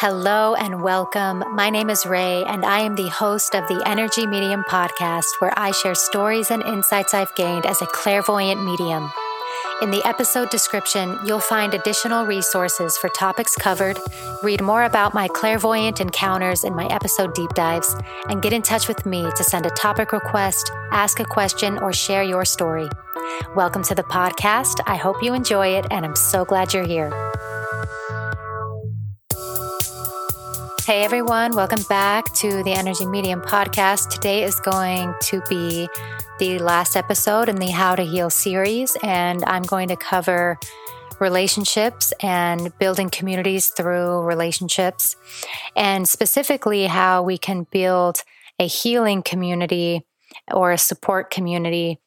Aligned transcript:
Hello 0.00 0.54
and 0.54 0.80
welcome. 0.80 1.44
My 1.52 1.68
name 1.68 1.90
is 1.90 2.06
Ray, 2.06 2.42
and 2.44 2.64
I 2.64 2.80
am 2.80 2.94
the 2.94 3.10
host 3.10 3.54
of 3.54 3.68
the 3.68 3.82
Energy 3.84 4.26
Medium 4.26 4.64
podcast, 4.64 5.26
where 5.40 5.52
I 5.58 5.72
share 5.72 5.94
stories 5.94 6.50
and 6.50 6.62
insights 6.62 7.12
I've 7.12 7.34
gained 7.34 7.66
as 7.66 7.82
a 7.82 7.86
clairvoyant 7.86 8.64
medium. 8.64 9.12
In 9.82 9.90
the 9.90 10.00
episode 10.06 10.48
description, 10.48 11.18
you'll 11.26 11.38
find 11.38 11.74
additional 11.74 12.24
resources 12.24 12.96
for 12.96 13.10
topics 13.10 13.54
covered, 13.56 13.98
read 14.42 14.62
more 14.62 14.84
about 14.84 15.12
my 15.12 15.28
clairvoyant 15.28 16.00
encounters 16.00 16.64
in 16.64 16.74
my 16.74 16.86
episode 16.86 17.34
deep 17.34 17.50
dives, 17.50 17.94
and 18.30 18.40
get 18.40 18.54
in 18.54 18.62
touch 18.62 18.88
with 18.88 19.04
me 19.04 19.30
to 19.36 19.44
send 19.44 19.66
a 19.66 19.70
topic 19.70 20.12
request, 20.12 20.72
ask 20.92 21.20
a 21.20 21.26
question, 21.26 21.76
or 21.76 21.92
share 21.92 22.22
your 22.22 22.46
story. 22.46 22.88
Welcome 23.54 23.82
to 23.84 23.94
the 23.94 24.02
podcast. 24.02 24.80
I 24.86 24.96
hope 24.96 25.22
you 25.22 25.34
enjoy 25.34 25.76
it, 25.76 25.86
and 25.90 26.06
I'm 26.06 26.16
so 26.16 26.46
glad 26.46 26.72
you're 26.72 26.86
here. 26.86 27.10
Hey 30.90 31.04
everyone, 31.04 31.54
welcome 31.54 31.84
back 31.88 32.34
to 32.34 32.64
the 32.64 32.72
Energy 32.72 33.06
Medium 33.06 33.40
podcast. 33.40 34.10
Today 34.10 34.42
is 34.42 34.58
going 34.58 35.14
to 35.20 35.40
be 35.48 35.88
the 36.40 36.58
last 36.58 36.96
episode 36.96 37.48
in 37.48 37.54
the 37.54 37.70
How 37.70 37.94
to 37.94 38.02
Heal 38.02 38.28
series, 38.28 38.96
and 39.04 39.44
I'm 39.44 39.62
going 39.62 39.86
to 39.90 39.96
cover 39.96 40.58
relationships 41.20 42.12
and 42.20 42.76
building 42.80 43.08
communities 43.08 43.68
through 43.68 44.22
relationships, 44.22 45.14
and 45.76 46.08
specifically 46.08 46.86
how 46.86 47.22
we 47.22 47.38
can 47.38 47.68
build 47.70 48.24
a 48.58 48.66
healing 48.66 49.22
community 49.22 50.04
or 50.52 50.72
a 50.72 50.76
support 50.76 51.30
community 51.30 52.00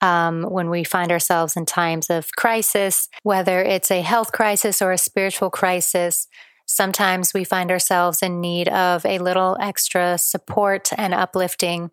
um, 0.00 0.44
when 0.44 0.70
we 0.70 0.84
find 0.84 1.12
ourselves 1.12 1.54
in 1.54 1.66
times 1.66 2.08
of 2.08 2.34
crisis, 2.34 3.10
whether 3.24 3.60
it's 3.60 3.90
a 3.90 4.00
health 4.00 4.32
crisis 4.32 4.80
or 4.80 4.90
a 4.90 4.96
spiritual 4.96 5.50
crisis 5.50 6.28
Sometimes 6.66 7.34
we 7.34 7.44
find 7.44 7.70
ourselves 7.70 8.22
in 8.22 8.40
need 8.40 8.68
of 8.68 9.04
a 9.04 9.18
little 9.18 9.56
extra 9.60 10.18
support 10.18 10.90
and 10.96 11.12
uplifting. 11.12 11.90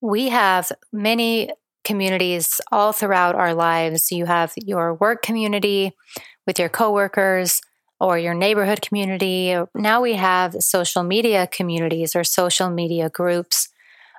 We 0.00 0.28
have 0.28 0.70
many 0.92 1.50
communities 1.84 2.60
all 2.70 2.92
throughout 2.92 3.34
our 3.34 3.54
lives. 3.54 4.12
You 4.12 4.26
have 4.26 4.52
your 4.56 4.94
work 4.94 5.22
community 5.22 5.92
with 6.46 6.58
your 6.58 6.68
coworkers 6.68 7.60
or 8.00 8.18
your 8.18 8.34
neighborhood 8.34 8.80
community. 8.82 9.56
Now 9.74 10.00
we 10.02 10.14
have 10.14 10.54
social 10.60 11.02
media 11.02 11.46
communities 11.46 12.14
or 12.14 12.24
social 12.24 12.70
media 12.70 13.08
groups 13.08 13.68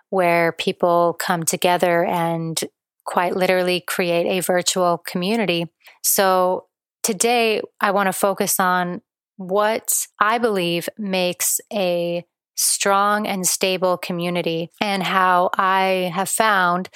where 0.09 0.51
people 0.53 1.15
come 1.19 1.43
together 1.43 2.03
and 2.03 2.59
quite 3.05 3.35
literally 3.35 3.81
create 3.81 4.25
a 4.25 4.41
virtual 4.41 4.97
community. 4.97 5.67
So 6.03 6.65
today 7.03 7.61
I 7.79 7.91
want 7.91 8.07
to 8.07 8.13
focus 8.13 8.59
on 8.59 9.01
what 9.39 10.05
I 10.19 10.37
believe 10.37 10.89
makes 10.97 11.61
a 11.71 12.25
strong 12.55 13.25
and 13.25 13.47
stable 13.47 13.97
community 13.97 14.69
and 14.81 15.01
how 15.01 15.49
I 15.53 16.11
have 16.13 16.27
found 16.27 16.89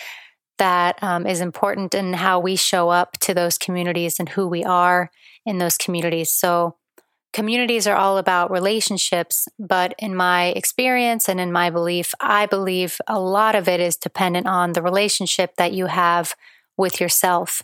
that 0.58 1.02
um, 1.02 1.25
is 1.25 1.39
important 1.39 1.95
in 1.95 2.11
how 2.11 2.41
we 2.41 2.58
show 2.58 2.89
up 2.89 3.13
to 3.19 3.33
those 3.33 3.58
communities 3.58 4.19
and 4.19 4.27
who 4.27 4.45
we 4.45 4.61
are 4.61 5.09
in 5.45 5.58
those 5.58 5.77
communities. 5.77 6.33
So, 6.33 6.75
communities 7.31 7.88
are 7.88 7.95
all 7.95 8.17
about 8.17 8.52
relationships, 8.52 9.47
but 9.57 9.95
in 9.97 10.13
my 10.13 10.47
experience 10.47 11.30
and 11.30 11.39
in 11.39 11.50
my 11.50 11.69
belief, 11.69 12.13
I 12.19 12.45
believe 12.45 13.00
a 13.07 13.22
lot 13.22 13.55
of 13.55 13.69
it 13.69 13.80
is 13.80 13.95
dependent 13.95 14.47
on 14.47 14.73
the 14.73 14.81
relationship 14.81 15.55
that 15.55 15.72
you 15.72 15.85
have 15.85 16.35
with 16.75 17.00
yourself. 17.00 17.63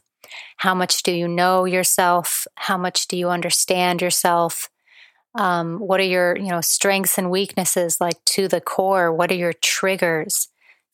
How 0.58 0.74
much 0.74 1.04
do 1.04 1.12
you 1.12 1.28
know 1.28 1.66
yourself? 1.66 2.48
How 2.56 2.78
much 2.78 3.08
do 3.08 3.18
you 3.18 3.30
understand 3.30 4.02
yourself? 4.02 4.70
Um, 5.36 5.78
what 5.80 6.00
are 6.00 6.04
your, 6.04 6.38
you 6.38 6.50
know, 6.50 6.62
strengths 6.62 7.18
and 7.18 7.30
weaknesses 7.30 8.02
like 8.02 8.24
to 8.26 8.48
the 8.48 8.62
core? 8.62 9.14
What 9.14 9.32
are 9.32 9.36
your 9.36 9.54
triggers? 9.54 10.48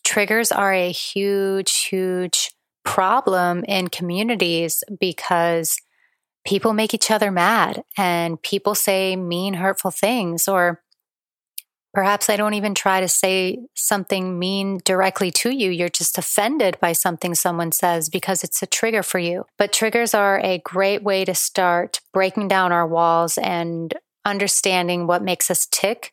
Triggers 0.04 0.52
are 0.52 0.74
a 0.74 0.92
huge, 0.92 1.86
huge 1.86 2.52
problem 2.84 3.64
in 3.64 3.88
communities 3.88 4.84
because 5.00 5.78
people 6.46 6.74
make 6.74 6.94
each 6.94 7.10
other 7.10 7.32
mad 7.32 7.84
and 7.98 8.42
people 8.42 8.76
say 8.76 9.16
mean, 9.16 9.56
hurtful 9.56 9.92
things, 9.92 10.48
or 10.48 10.82
Perhaps 11.96 12.30
I 12.30 12.36
don't 12.36 12.56
even 12.56 12.76
try 12.76 13.00
to 13.00 13.08
say 13.08 13.58
something 13.74 14.38
mean 14.38 14.82
directly 14.84 15.32
to 15.32 15.50
you. 15.50 15.72
You're 15.72 15.88
just 15.88 16.18
offended 16.18 16.78
by 16.82 16.92
something 16.92 17.34
someone 17.34 17.72
says 17.72 18.10
because 18.10 18.44
it's 18.44 18.62
a 18.62 18.68
trigger 18.68 19.02
for 19.02 19.18
you. 19.18 19.46
But 19.58 19.72
triggers 19.72 20.14
are 20.14 20.42
a 20.44 20.60
great 20.60 21.04
way 21.04 21.24
to 21.24 21.34
start 21.34 22.02
breaking 22.12 22.50
down 22.50 22.74
our 22.74 22.86
walls 22.86 23.38
and 23.38 23.94
understanding 24.26 25.08
what 25.08 25.24
makes 25.24 25.50
us 25.50 25.68
tick 25.72 26.12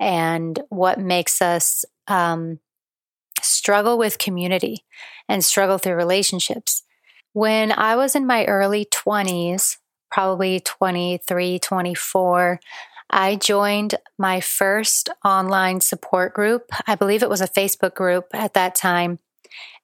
and 0.00 0.58
what 0.70 0.98
makes 0.98 1.42
us 1.42 1.84
um, 2.06 2.60
struggle 3.42 3.98
with 3.98 4.18
community 4.18 4.86
and 5.28 5.44
struggle 5.44 5.76
through 5.76 5.94
relationships. 5.94 6.84
When 7.34 7.70
I 7.72 7.96
was 7.96 8.16
in 8.16 8.26
my 8.26 8.46
early 8.46 8.86
20s, 8.86 9.76
probably 10.10 10.60
23, 10.60 11.58
24, 11.58 12.60
I 13.10 13.36
joined 13.36 13.94
my 14.18 14.40
first 14.40 15.08
online 15.24 15.80
support 15.80 16.34
group. 16.34 16.70
I 16.86 16.94
believe 16.94 17.22
it 17.22 17.30
was 17.30 17.40
a 17.40 17.48
Facebook 17.48 17.94
group 17.94 18.26
at 18.34 18.54
that 18.54 18.74
time. 18.74 19.18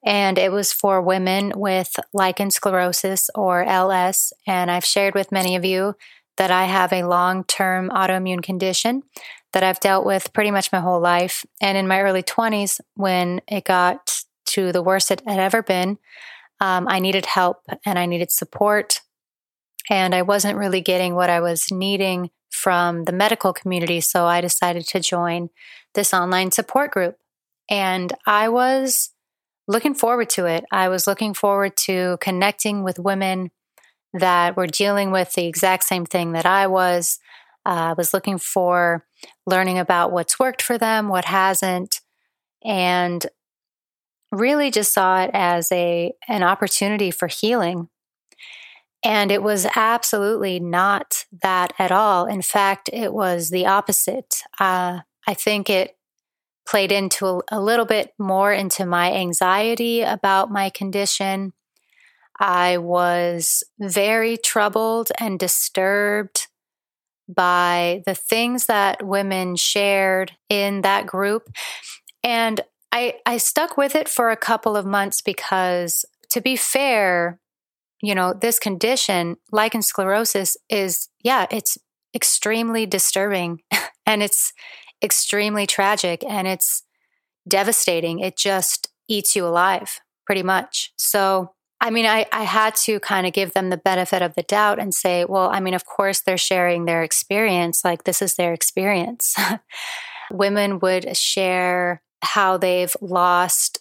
And 0.05 0.39
it 0.39 0.53
was 0.53 0.73
for 0.73 1.01
women 1.01 1.53
with 1.57 1.99
lichen 2.13 2.49
sclerosus 2.49 3.31
or 3.35 3.65
LS. 3.65 4.33
And 4.47 4.71
I've 4.71 4.85
shared 4.85 5.15
with 5.15 5.33
many 5.33 5.57
of 5.57 5.65
you 5.65 5.97
that 6.37 6.51
I 6.51 6.65
have 6.65 6.93
a 6.93 7.05
long 7.05 7.45
term 7.45 7.89
autoimmune 7.89 8.43
condition 8.43 9.03
that 9.53 9.63
I've 9.63 9.81
dealt 9.81 10.05
with 10.05 10.33
pretty 10.33 10.51
much 10.51 10.73
my 10.73 10.81
whole 10.81 11.01
life. 11.01 11.47
And 11.61 11.79
in 11.79 11.89
my 11.89 12.01
early 12.01 12.23
20s, 12.23 12.81
when 12.95 13.41
it 13.49 13.65
got 13.65 14.25
to 14.47 14.73
the 14.73 14.83
worst 14.83 15.11
it 15.11 15.23
had 15.27 15.39
ever 15.39 15.63
been, 15.63 15.99
um, 16.61 16.87
I 16.89 16.99
needed 16.99 17.27
help 17.27 17.63
and 17.87 17.99
I 17.99 18.07
needed 18.07 18.31
support. 18.31 19.01
And 19.89 20.15
I 20.15 20.23
wasn't 20.23 20.59
really 20.59 20.81
getting 20.81 21.15
what 21.15 21.31
I 21.31 21.41
was 21.41 21.71
needing 21.71 22.31
from 22.55 23.05
the 23.05 23.13
medical 23.13 23.53
community. 23.53 24.01
So 24.01 24.27
I 24.27 24.41
decided 24.41 24.87
to 24.89 25.01
join 25.01 25.51
this 25.95 26.15
online 26.15 26.51
support 26.51 26.93
group. 26.93 27.17
And 27.69 28.13
I 28.27 28.49
was 28.49 29.11
looking 29.67 29.95
forward 29.95 30.31
to 30.31 30.47
it. 30.47 30.65
I 30.71 30.89
was 30.89 31.07
looking 31.07 31.35
forward 31.35 31.77
to 31.79 32.19
connecting 32.21 32.85
with 32.85 32.99
women 32.99 33.51
that 34.13 34.57
were 34.57 34.67
dealing 34.67 35.11
with 35.11 35.33
the 35.33 35.47
exact 35.47 35.85
same 35.85 36.07
thing 36.07 36.33
that 36.33 36.47
I 36.47 36.67
was. 36.69 37.19
Uh, 37.67 37.91
I 37.91 37.93
was 37.95 38.15
looking 38.15 38.39
for 38.39 39.05
learning 39.47 39.79
about 39.79 40.13
what's 40.13 40.39
worked 40.39 40.63
for 40.63 40.79
them, 40.79 41.09
what 41.09 41.25
hasn't, 41.25 42.01
and 42.65 43.27
really 44.31 44.71
just 44.71 44.93
saw 44.93 45.23
it 45.23 45.31
as 45.33 45.71
a 45.73 46.13
an 46.29 46.43
opportunity 46.43 47.11
for 47.11 47.27
healing 47.27 47.89
and 49.05 49.31
it 49.31 49.43
was 49.43 49.67
absolutely 49.77 50.59
not 50.59 51.27
that 51.43 51.75
at 51.79 51.93
all. 51.93 52.25
In 52.25 52.41
fact, 52.41 52.89
it 52.93 53.13
was 53.13 53.51
the 53.51 53.67
opposite. 53.67 54.41
Uh, 54.59 55.01
I 55.27 55.35
think 55.35 55.69
it 55.69 55.97
played 56.67 56.91
into 56.91 57.27
a, 57.27 57.41
a 57.53 57.61
little 57.61 57.85
bit 57.85 58.15
more 58.19 58.53
into 58.53 58.87
my 58.87 59.13
anxiety 59.13 60.01
about 60.01 60.51
my 60.51 60.71
condition. 60.71 61.53
I 62.41 62.79
was 62.79 63.63
very 63.79 64.39
troubled 64.39 65.13
and 65.21 65.39
disturbed 65.39 66.49
by 67.29 68.03
the 68.07 68.15
things 68.15 68.67
that 68.67 69.07
women 69.07 69.57
shared 69.57 70.33
in 70.49 70.81
that 70.81 71.07
group. 71.07 71.49
And 72.23 72.61
I, 72.91 73.15
I 73.27 73.37
stuck 73.37 73.77
with 73.77 73.95
it 73.95 74.09
for 74.09 74.31
a 74.31 74.37
couple 74.37 74.77
of 74.77 74.87
months 74.87 75.21
because, 75.21 76.05
to 76.31 76.41
be 76.41 76.57
fair, 76.57 77.39
you 78.05 78.15
know, 78.15 78.33
this 78.33 78.59
condition, 78.59 79.37
lichen 79.51 79.81
sclerosus, 79.81 80.57
is, 80.69 81.09
yeah, 81.23 81.47
it's 81.51 81.79
extremely 82.15 82.87
disturbing 82.87 83.63
and 84.07 84.23
it's 84.23 84.53
extremely 85.03 85.67
tragic 85.67 86.25
and 86.25 86.47
it's 86.47 86.83
devastating. 87.49 88.21
It 88.21 88.37
just 88.37 88.89
eats 89.09 89.35
you 89.35 89.47
alive, 89.47 90.01
pretty 90.27 90.43
much. 90.43 90.93
So, 90.97 91.53
I 91.81 91.91
mean, 91.91 92.07
I, 92.07 92.27
I 92.33 92.45
had 92.45 92.75
to 92.85 93.01
kind 93.01 93.27
of 93.27 93.33
give 93.33 93.53
them 93.53 93.69
the 93.69 93.77
benefit 93.77 94.23
of 94.23 94.35
the 94.35 94.43
doubt 94.43 94.79
and 94.79 94.95
say, 94.95 95.25
well, 95.25 95.51
I 95.53 95.61
mean, 95.61 95.75
of 95.75 95.85
course, 95.85 96.21
they're 96.21 96.39
sharing 96.39 96.85
their 96.85 97.03
experience. 97.03 97.85
Like, 97.85 98.05
this 98.05 98.23
is 98.23 98.37
their 98.37 98.53
experience. 98.53 99.35
Women 100.31 100.79
would 100.81 101.17
share 101.17 102.03
how 102.23 102.57
they've 102.57 102.97
lost 103.03 103.81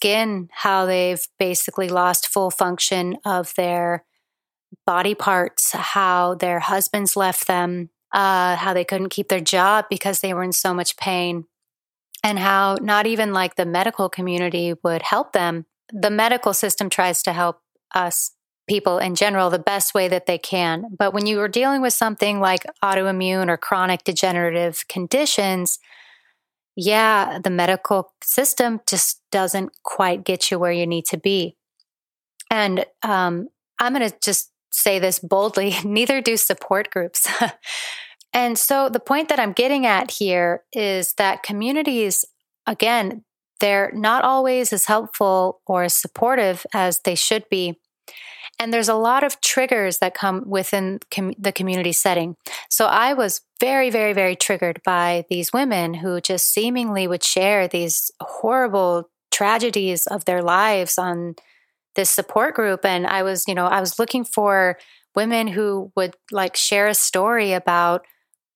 skin, 0.00 0.48
how 0.50 0.86
they've 0.86 1.22
basically 1.38 1.88
lost 1.88 2.26
full 2.26 2.50
function 2.50 3.18
of 3.26 3.54
their 3.54 4.02
body 4.86 5.14
parts, 5.14 5.72
how 5.72 6.34
their 6.34 6.58
husbands 6.58 7.16
left 7.16 7.46
them, 7.46 7.90
uh, 8.12 8.56
how 8.56 8.72
they 8.72 8.84
couldn't 8.84 9.10
keep 9.10 9.28
their 9.28 9.40
job 9.40 9.84
because 9.90 10.20
they 10.20 10.32
were 10.32 10.42
in 10.42 10.52
so 10.52 10.72
much 10.72 10.96
pain, 10.96 11.44
and 12.24 12.38
how 12.38 12.76
not 12.80 13.06
even 13.06 13.34
like 13.34 13.56
the 13.56 13.66
medical 13.66 14.08
community 14.08 14.72
would 14.82 15.02
help 15.02 15.32
them. 15.32 15.66
The 15.92 16.10
medical 16.10 16.54
system 16.54 16.88
tries 16.88 17.22
to 17.24 17.34
help 17.34 17.60
us 17.94 18.30
people 18.66 18.98
in 18.98 19.14
general 19.16 19.50
the 19.50 19.58
best 19.58 19.92
way 19.92 20.08
that 20.08 20.24
they 20.24 20.38
can. 20.38 20.84
But 20.96 21.12
when 21.12 21.26
you 21.26 21.40
are 21.40 21.48
dealing 21.48 21.82
with 21.82 21.92
something 21.92 22.40
like 22.40 22.64
autoimmune 22.82 23.48
or 23.48 23.58
chronic 23.58 24.04
degenerative 24.04 24.86
conditions, 24.88 25.78
yeah, 26.76 27.38
the 27.38 27.50
medical 27.50 28.12
system 28.22 28.80
just 28.88 29.20
doesn't 29.30 29.70
quite 29.82 30.24
get 30.24 30.50
you 30.50 30.58
where 30.58 30.72
you 30.72 30.86
need 30.86 31.04
to 31.06 31.18
be. 31.18 31.56
And 32.50 32.84
um, 33.02 33.48
I'm 33.78 33.94
going 33.94 34.08
to 34.08 34.16
just 34.22 34.50
say 34.70 34.98
this 34.98 35.18
boldly 35.18 35.74
neither 35.84 36.20
do 36.20 36.36
support 36.36 36.90
groups. 36.90 37.26
and 38.32 38.58
so 38.58 38.88
the 38.88 39.00
point 39.00 39.28
that 39.28 39.40
I'm 39.40 39.52
getting 39.52 39.86
at 39.86 40.10
here 40.12 40.64
is 40.72 41.14
that 41.14 41.42
communities, 41.42 42.24
again, 42.66 43.24
they're 43.60 43.92
not 43.92 44.24
always 44.24 44.72
as 44.72 44.86
helpful 44.86 45.60
or 45.66 45.84
as 45.84 45.94
supportive 45.94 46.64
as 46.72 47.00
they 47.04 47.14
should 47.14 47.44
be. 47.50 47.78
And 48.60 48.74
there's 48.74 48.90
a 48.90 48.94
lot 48.94 49.24
of 49.24 49.40
triggers 49.40 49.98
that 49.98 50.12
come 50.12 50.44
within 50.46 51.00
com- 51.10 51.32
the 51.38 51.50
community 51.50 51.92
setting. 51.92 52.36
So 52.68 52.84
I 52.84 53.14
was 53.14 53.40
very, 53.58 53.88
very, 53.88 54.12
very 54.12 54.36
triggered 54.36 54.82
by 54.84 55.24
these 55.30 55.50
women 55.50 55.94
who 55.94 56.20
just 56.20 56.52
seemingly 56.52 57.08
would 57.08 57.24
share 57.24 57.66
these 57.66 58.10
horrible 58.20 59.08
tragedies 59.32 60.06
of 60.06 60.26
their 60.26 60.42
lives 60.42 60.98
on 60.98 61.36
this 61.94 62.10
support 62.10 62.54
group. 62.54 62.84
And 62.84 63.06
I 63.06 63.22
was, 63.22 63.44
you 63.48 63.54
know, 63.54 63.64
I 63.64 63.80
was 63.80 63.98
looking 63.98 64.24
for 64.24 64.78
women 65.16 65.46
who 65.48 65.90
would 65.96 66.14
like 66.30 66.54
share 66.54 66.86
a 66.86 66.94
story 66.94 67.54
about 67.54 68.04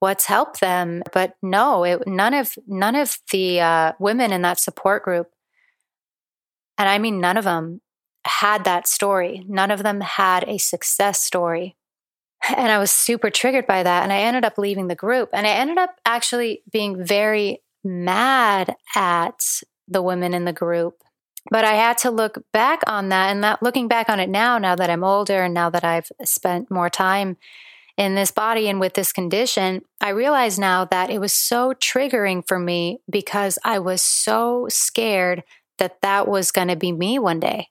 what's 0.01 0.27
helped 0.27 0.61
them 0.61 1.03
but 1.15 1.35
no 1.43 1.83
it, 1.83 2.07
none 2.07 2.35
of 2.35 2.59
none 2.67 2.95
of 2.95 3.17
the 3.33 3.59
uh, 3.59 3.93
women 3.99 4.33
in 4.33 4.43
that 4.43 4.61
support 4.61 5.03
group 5.03 5.29
and 6.77 6.89
i 6.89 6.99
mean 6.99 7.21
none 7.21 7.39
of 7.39 7.45
them 7.45 7.81
had 8.27 8.65
that 8.65 8.87
story. 8.87 9.45
None 9.47 9.71
of 9.71 9.83
them 9.83 10.01
had 10.01 10.45
a 10.49 10.59
success 10.59 11.23
story. 11.23 11.77
And 12.57 12.71
I 12.71 12.79
was 12.79 12.91
super 12.91 13.31
triggered 13.31 13.67
by 13.67 13.83
that. 13.83 14.03
And 14.03 14.13
I 14.13 14.19
ended 14.19 14.45
up 14.45 14.59
leaving 14.59 14.89
the 14.89 14.95
group. 14.95 15.31
And 15.33 15.47
I 15.47 15.51
ended 15.51 15.79
up 15.79 15.97
actually 16.05 16.63
being 16.71 17.05
very 17.05 17.63
mad 17.83 18.77
at 18.95 19.41
the 19.89 20.03
women 20.03 20.35
in 20.35 20.45
the 20.45 20.53
group. 20.53 21.03
But 21.51 21.65
I 21.65 21.75
had 21.75 21.99
to 21.99 22.11
look 22.11 22.43
back 22.53 22.81
on 22.87 23.11
that 23.11 23.31
and 23.31 23.45
that 23.45 23.63
looking 23.63 23.89
back 23.89 24.09
on 24.09 24.19
it 24.19 24.31
now, 24.31 24.57
now 24.59 24.75
that 24.75 24.89
I'm 24.89 25.05
older 25.05 25.43
and 25.43 25.53
now 25.53 25.69
that 25.71 25.85
I've 25.85 26.11
spent 26.25 26.71
more 26.71 26.89
time 26.89 27.37
in 27.99 28.15
this 28.15 28.31
body 28.31 28.69
and 28.69 28.81
with 28.81 28.95
this 28.95 29.13
condition, 29.13 29.83
I 30.01 30.11
realize 30.11 30.59
now 30.59 30.87
that 30.87 31.11
it 31.11 31.21
was 31.21 31.35
so 31.35 31.75
triggering 31.75 32.47
for 32.47 32.59
me 32.59 33.01
because 33.11 33.59
I 33.63 33.79
was 33.79 34.01
so 34.01 34.67
scared 34.71 35.45
that 35.79 36.01
that 36.01 36.27
was 36.27 36.51
going 36.51 36.69
to 36.69 36.77
be 36.77 36.93
me 36.93 37.19
one 37.19 37.41
day 37.41 37.69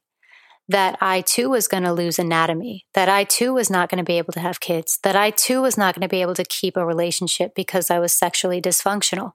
that 0.70 0.98
I 1.02 1.22
too 1.22 1.50
was 1.50 1.68
going 1.68 1.84
to 1.84 1.94
lose 1.94 2.18
anatomy, 2.18 2.86
that 2.94 3.10
I 3.10 3.26
too 3.26 3.54
was 3.54 3.70
not 3.70 3.90
going 3.90 3.98
to 3.98 4.04
be 4.04 4.18
able 4.18 4.34
to 4.34 4.40
have 4.40 4.60
kids, 4.60 5.00
that 5.04 5.16
I 5.16 5.30
too 5.30 5.62
was 5.62 5.78
not 5.78 5.94
going 5.94 6.04
to 6.04 6.08
be 6.08 6.22
able 6.22 6.36
to 6.36 6.46
keep 6.46 6.78
a 6.78 6.86
relationship 6.86 7.54
because 7.56 7.92
I 7.92 8.00
was 8.00 8.14
sexually 8.14 8.62
dysfunctional, 8.62 9.34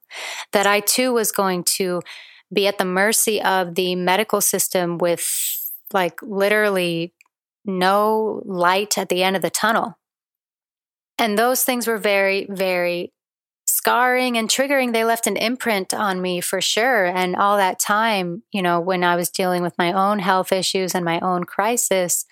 that 0.53 0.67
I 0.67 0.81
too 0.81 1.13
was 1.13 1.31
going 1.31 1.65
to 1.65 2.01
be 2.53 2.67
at 2.67 2.79
the 2.79 2.85
mercy 2.85 3.43
of 3.43 3.75
the 3.75 3.95
medical 3.95 4.41
system 4.41 4.97
with 4.97 5.27
like 5.93 6.21
literally 6.23 7.15
no 7.65 8.43
light 8.47 8.97
at 8.97 9.11
the 9.11 9.23
end 9.23 9.37
of 9.37 9.43
the 9.43 9.51
tunnel. 9.51 9.99
And 11.19 11.37
those 11.37 11.65
things 11.65 11.87
were 11.87 11.99
very, 11.99 12.47
very 12.49 13.13
scarring 13.89 14.37
and 14.37 14.51
triggering, 14.51 14.93
they 14.93 15.05
left 15.05 15.27
an 15.27 15.37
imprint 15.37 15.95
on 15.95 16.21
me 16.21 16.43
for 16.43 16.61
sure. 16.61 17.07
And 17.07 17.35
all 17.37 17.57
that 17.57 17.81
time, 17.81 18.43
you 18.53 18.61
know, 18.61 18.81
when 18.81 19.03
I 19.03 19.17
was 19.17 19.31
dealing 19.31 19.63
with 19.63 19.79
my 19.79 19.93
own 19.93 20.19
health 20.19 20.53
issues 20.53 20.95
and 20.95 21.05
my 21.05 21.19
own 21.21 21.45
crisis, 21.45 22.27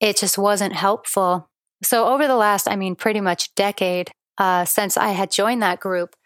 it 0.00 0.16
just 0.16 0.36
wasn't 0.36 0.74
helpful. 0.74 1.48
So, 1.84 2.06
over 2.06 2.26
the 2.26 2.34
last, 2.34 2.68
I 2.68 2.74
mean, 2.74 2.96
pretty 2.96 3.20
much 3.20 3.54
decade 3.54 4.10
uh, 4.38 4.64
since 4.64 4.96
I 4.96 5.10
had 5.10 5.30
joined 5.30 5.62
that 5.62 5.78
group, 5.78 6.16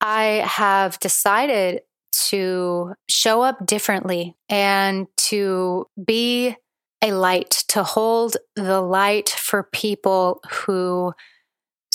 I 0.00 0.44
have 0.46 0.98
decided 0.98 1.82
to 2.30 2.94
show 3.10 3.42
up 3.42 3.66
differently 3.66 4.34
and 4.48 5.08
to 5.28 5.86
be 6.02 6.56
a 7.02 7.12
light, 7.12 7.64
to 7.68 7.82
hold 7.82 8.38
the 8.54 8.80
light 8.80 9.28
for 9.28 9.62
people 9.62 10.40
who 10.50 11.12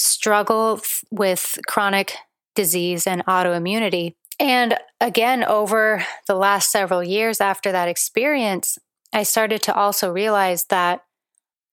struggle 0.02 0.82
with 1.12 1.58
chronic 1.68 2.16
disease 2.56 3.08
and 3.08 3.26
autoimmunity. 3.26 4.16
And 4.40 4.76
again, 5.00 5.44
over 5.44 6.06
the 6.28 6.36
last 6.36 6.72
several 6.72 7.04
years 7.04 7.40
after 7.40 7.72
that 7.72 7.88
experience, 7.88 8.78
I 9.14 9.24
started 9.24 9.62
to 9.64 9.74
also 9.74 10.12
realize 10.12 10.66
that 10.66 11.04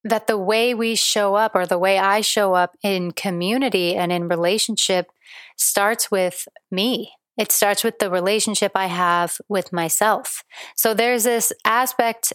that 0.04 0.26
the 0.26 0.38
way 0.38 0.74
we 0.74 0.94
show 0.94 1.34
up 1.34 1.52
or 1.54 1.66
the 1.66 1.78
way 1.78 1.98
I 1.98 2.20
show 2.20 2.54
up 2.54 2.76
in 2.82 3.10
community 3.10 3.96
and 3.96 4.12
in 4.12 4.28
relationship 4.28 5.10
starts 5.56 6.10
with 6.10 6.46
me. 6.70 7.12
It 7.36 7.50
starts 7.52 7.82
with 7.82 7.98
the 7.98 8.10
relationship 8.10 8.72
I 8.74 8.86
have 8.86 9.38
with 9.48 9.72
myself. 9.72 10.44
So 10.76 10.94
there's 10.94 11.24
this 11.24 11.52
aspect 11.64 12.32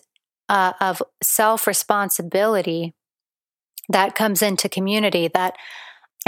uh, 0.49 0.73
of 0.81 1.01
self 1.21 1.67
responsibility 1.67 2.93
that 3.89 4.15
comes 4.15 4.41
into 4.41 4.69
community 4.69 5.29
that 5.33 5.55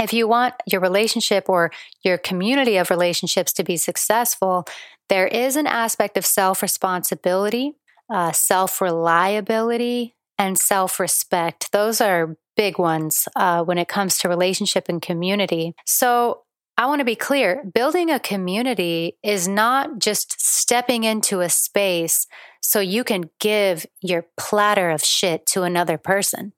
if 0.00 0.12
you 0.12 0.28
want 0.28 0.54
your 0.66 0.80
relationship 0.80 1.48
or 1.48 1.70
your 2.02 2.18
community 2.18 2.76
of 2.76 2.90
relationships 2.90 3.52
to 3.54 3.64
be 3.64 3.76
successful, 3.76 4.66
there 5.08 5.26
is 5.26 5.56
an 5.56 5.66
aspect 5.66 6.16
of 6.16 6.26
self 6.26 6.62
responsibility, 6.62 7.74
uh, 8.10 8.32
self 8.32 8.80
reliability, 8.80 10.14
and 10.38 10.58
self 10.58 11.00
respect. 11.00 11.72
Those 11.72 12.00
are 12.00 12.36
big 12.56 12.78
ones 12.78 13.28
uh, 13.36 13.62
when 13.64 13.78
it 13.78 13.88
comes 13.88 14.18
to 14.18 14.28
relationship 14.28 14.86
and 14.88 15.00
community. 15.00 15.74
So, 15.86 16.42
I 16.78 16.86
want 16.86 16.98
to 16.98 17.06
be 17.06 17.16
clear 17.16 17.64
building 17.74 18.10
a 18.10 18.20
community 18.20 19.16
is 19.22 19.48
not 19.48 19.98
just 19.98 20.38
stepping 20.38 21.04
into 21.04 21.40
a 21.40 21.48
space 21.48 22.26
so 22.60 22.80
you 22.80 23.02
can 23.02 23.30
give 23.40 23.86
your 24.02 24.26
platter 24.36 24.90
of 24.90 25.02
shit 25.02 25.46
to 25.46 25.62
another 25.62 25.96
person. 25.96 26.52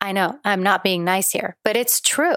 I 0.00 0.12
know 0.12 0.38
I'm 0.44 0.62
not 0.62 0.84
being 0.84 1.04
nice 1.04 1.30
here, 1.32 1.56
but 1.64 1.76
it's 1.76 2.00
true. 2.00 2.36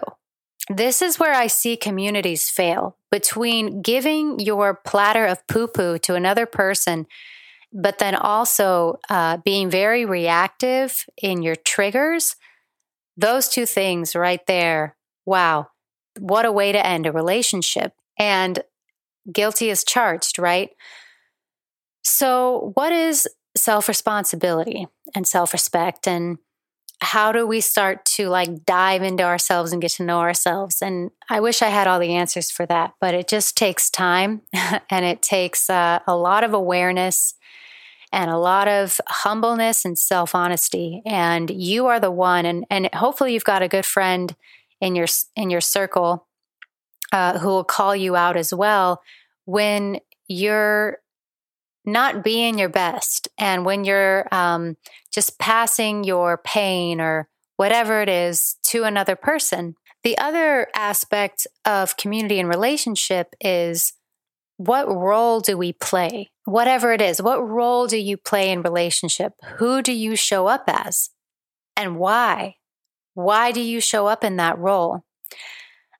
This 0.69 1.01
is 1.01 1.19
where 1.19 1.33
I 1.33 1.47
see 1.47 1.75
communities 1.75 2.49
fail 2.49 2.95
between 3.11 3.81
giving 3.81 4.39
your 4.39 4.75
platter 4.85 5.25
of 5.25 5.45
poo 5.47 5.67
poo 5.67 5.97
to 5.99 6.15
another 6.15 6.45
person, 6.45 7.07
but 7.73 7.97
then 7.97 8.15
also 8.15 8.99
uh, 9.09 9.37
being 9.37 9.69
very 9.69 10.05
reactive 10.05 11.05
in 11.21 11.41
your 11.41 11.55
triggers. 11.55 12.35
Those 13.17 13.49
two 13.49 13.65
things 13.65 14.15
right 14.15 14.45
there. 14.45 14.95
Wow. 15.25 15.69
What 16.19 16.45
a 16.45 16.51
way 16.51 16.71
to 16.71 16.85
end 16.85 17.05
a 17.05 17.11
relationship. 17.11 17.93
And 18.17 18.63
guilty 19.31 19.69
is 19.69 19.83
charged, 19.83 20.37
right? 20.37 20.69
So, 22.03 22.71
what 22.75 22.91
is 22.91 23.27
self 23.55 23.87
responsibility 23.87 24.87
and 25.15 25.27
self 25.27 25.53
respect? 25.53 26.07
And 26.07 26.37
how 27.01 27.31
do 27.31 27.47
we 27.47 27.61
start 27.61 28.03
to 28.03 28.27
like 28.29 28.65
dive 28.65 29.03
into 29.03 29.23
ourselves 29.23 29.71
and 29.71 29.81
get 29.81 29.91
to 29.91 30.03
know 30.03 30.19
ourselves? 30.19 30.81
And 30.81 31.11
I 31.29 31.39
wish 31.39 31.61
I 31.61 31.69
had 31.69 31.87
all 31.87 31.99
the 31.99 32.13
answers 32.13 32.51
for 32.51 32.65
that, 32.65 32.93
but 32.99 33.13
it 33.13 33.27
just 33.27 33.55
takes 33.55 33.89
time 33.89 34.41
and 34.89 35.05
it 35.05 35.21
takes 35.21 35.69
uh, 35.69 35.99
a 36.05 36.15
lot 36.15 36.43
of 36.43 36.53
awareness 36.53 37.35
and 38.11 38.29
a 38.29 38.37
lot 38.37 38.67
of 38.67 38.99
humbleness 39.07 39.85
and 39.85 39.97
self 39.97 40.35
honesty. 40.35 41.01
And 41.05 41.49
you 41.49 41.87
are 41.87 41.99
the 41.99 42.11
one, 42.11 42.45
and, 42.45 42.65
and 42.69 42.89
hopefully 42.93 43.33
you've 43.33 43.43
got 43.43 43.61
a 43.61 43.67
good 43.67 43.85
friend 43.85 44.35
in 44.81 44.95
your 44.95 45.07
in 45.35 45.49
your 45.49 45.61
circle 45.61 46.27
uh, 47.11 47.39
who 47.39 47.47
will 47.47 47.63
call 47.63 47.95
you 47.95 48.15
out 48.15 48.37
as 48.37 48.53
well 48.53 49.01
when 49.45 49.99
you're 50.27 50.99
not 51.85 52.23
being 52.23 52.59
your 52.59 52.69
best 52.69 53.27
and 53.37 53.65
when 53.65 53.83
you're 53.83 54.27
um, 54.31 54.77
just 55.11 55.39
passing 55.39 56.03
your 56.03 56.37
pain 56.37 57.01
or 57.01 57.27
whatever 57.57 58.01
it 58.01 58.09
is 58.09 58.57
to 58.63 58.83
another 58.83 59.15
person. 59.15 59.75
The 60.03 60.17
other 60.17 60.67
aspect 60.73 61.45
of 61.65 61.97
community 61.97 62.39
and 62.39 62.47
relationship 62.47 63.35
is 63.41 63.93
what 64.57 64.87
role 64.87 65.39
do 65.39 65.57
we 65.57 65.73
play? 65.73 66.31
Whatever 66.45 66.93
it 66.93 67.01
is, 67.01 67.21
what 67.21 67.47
role 67.47 67.87
do 67.87 67.97
you 67.97 68.17
play 68.17 68.49
in 68.49 68.61
relationship? 68.61 69.33
Who 69.57 69.81
do 69.81 69.93
you 69.93 70.15
show 70.15 70.47
up 70.47 70.65
as? 70.67 71.09
And 71.75 71.97
why? 71.97 72.55
Why 73.13 73.51
do 73.51 73.61
you 73.61 73.81
show 73.81 74.07
up 74.07 74.23
in 74.23 74.37
that 74.37 74.57
role? 74.57 75.03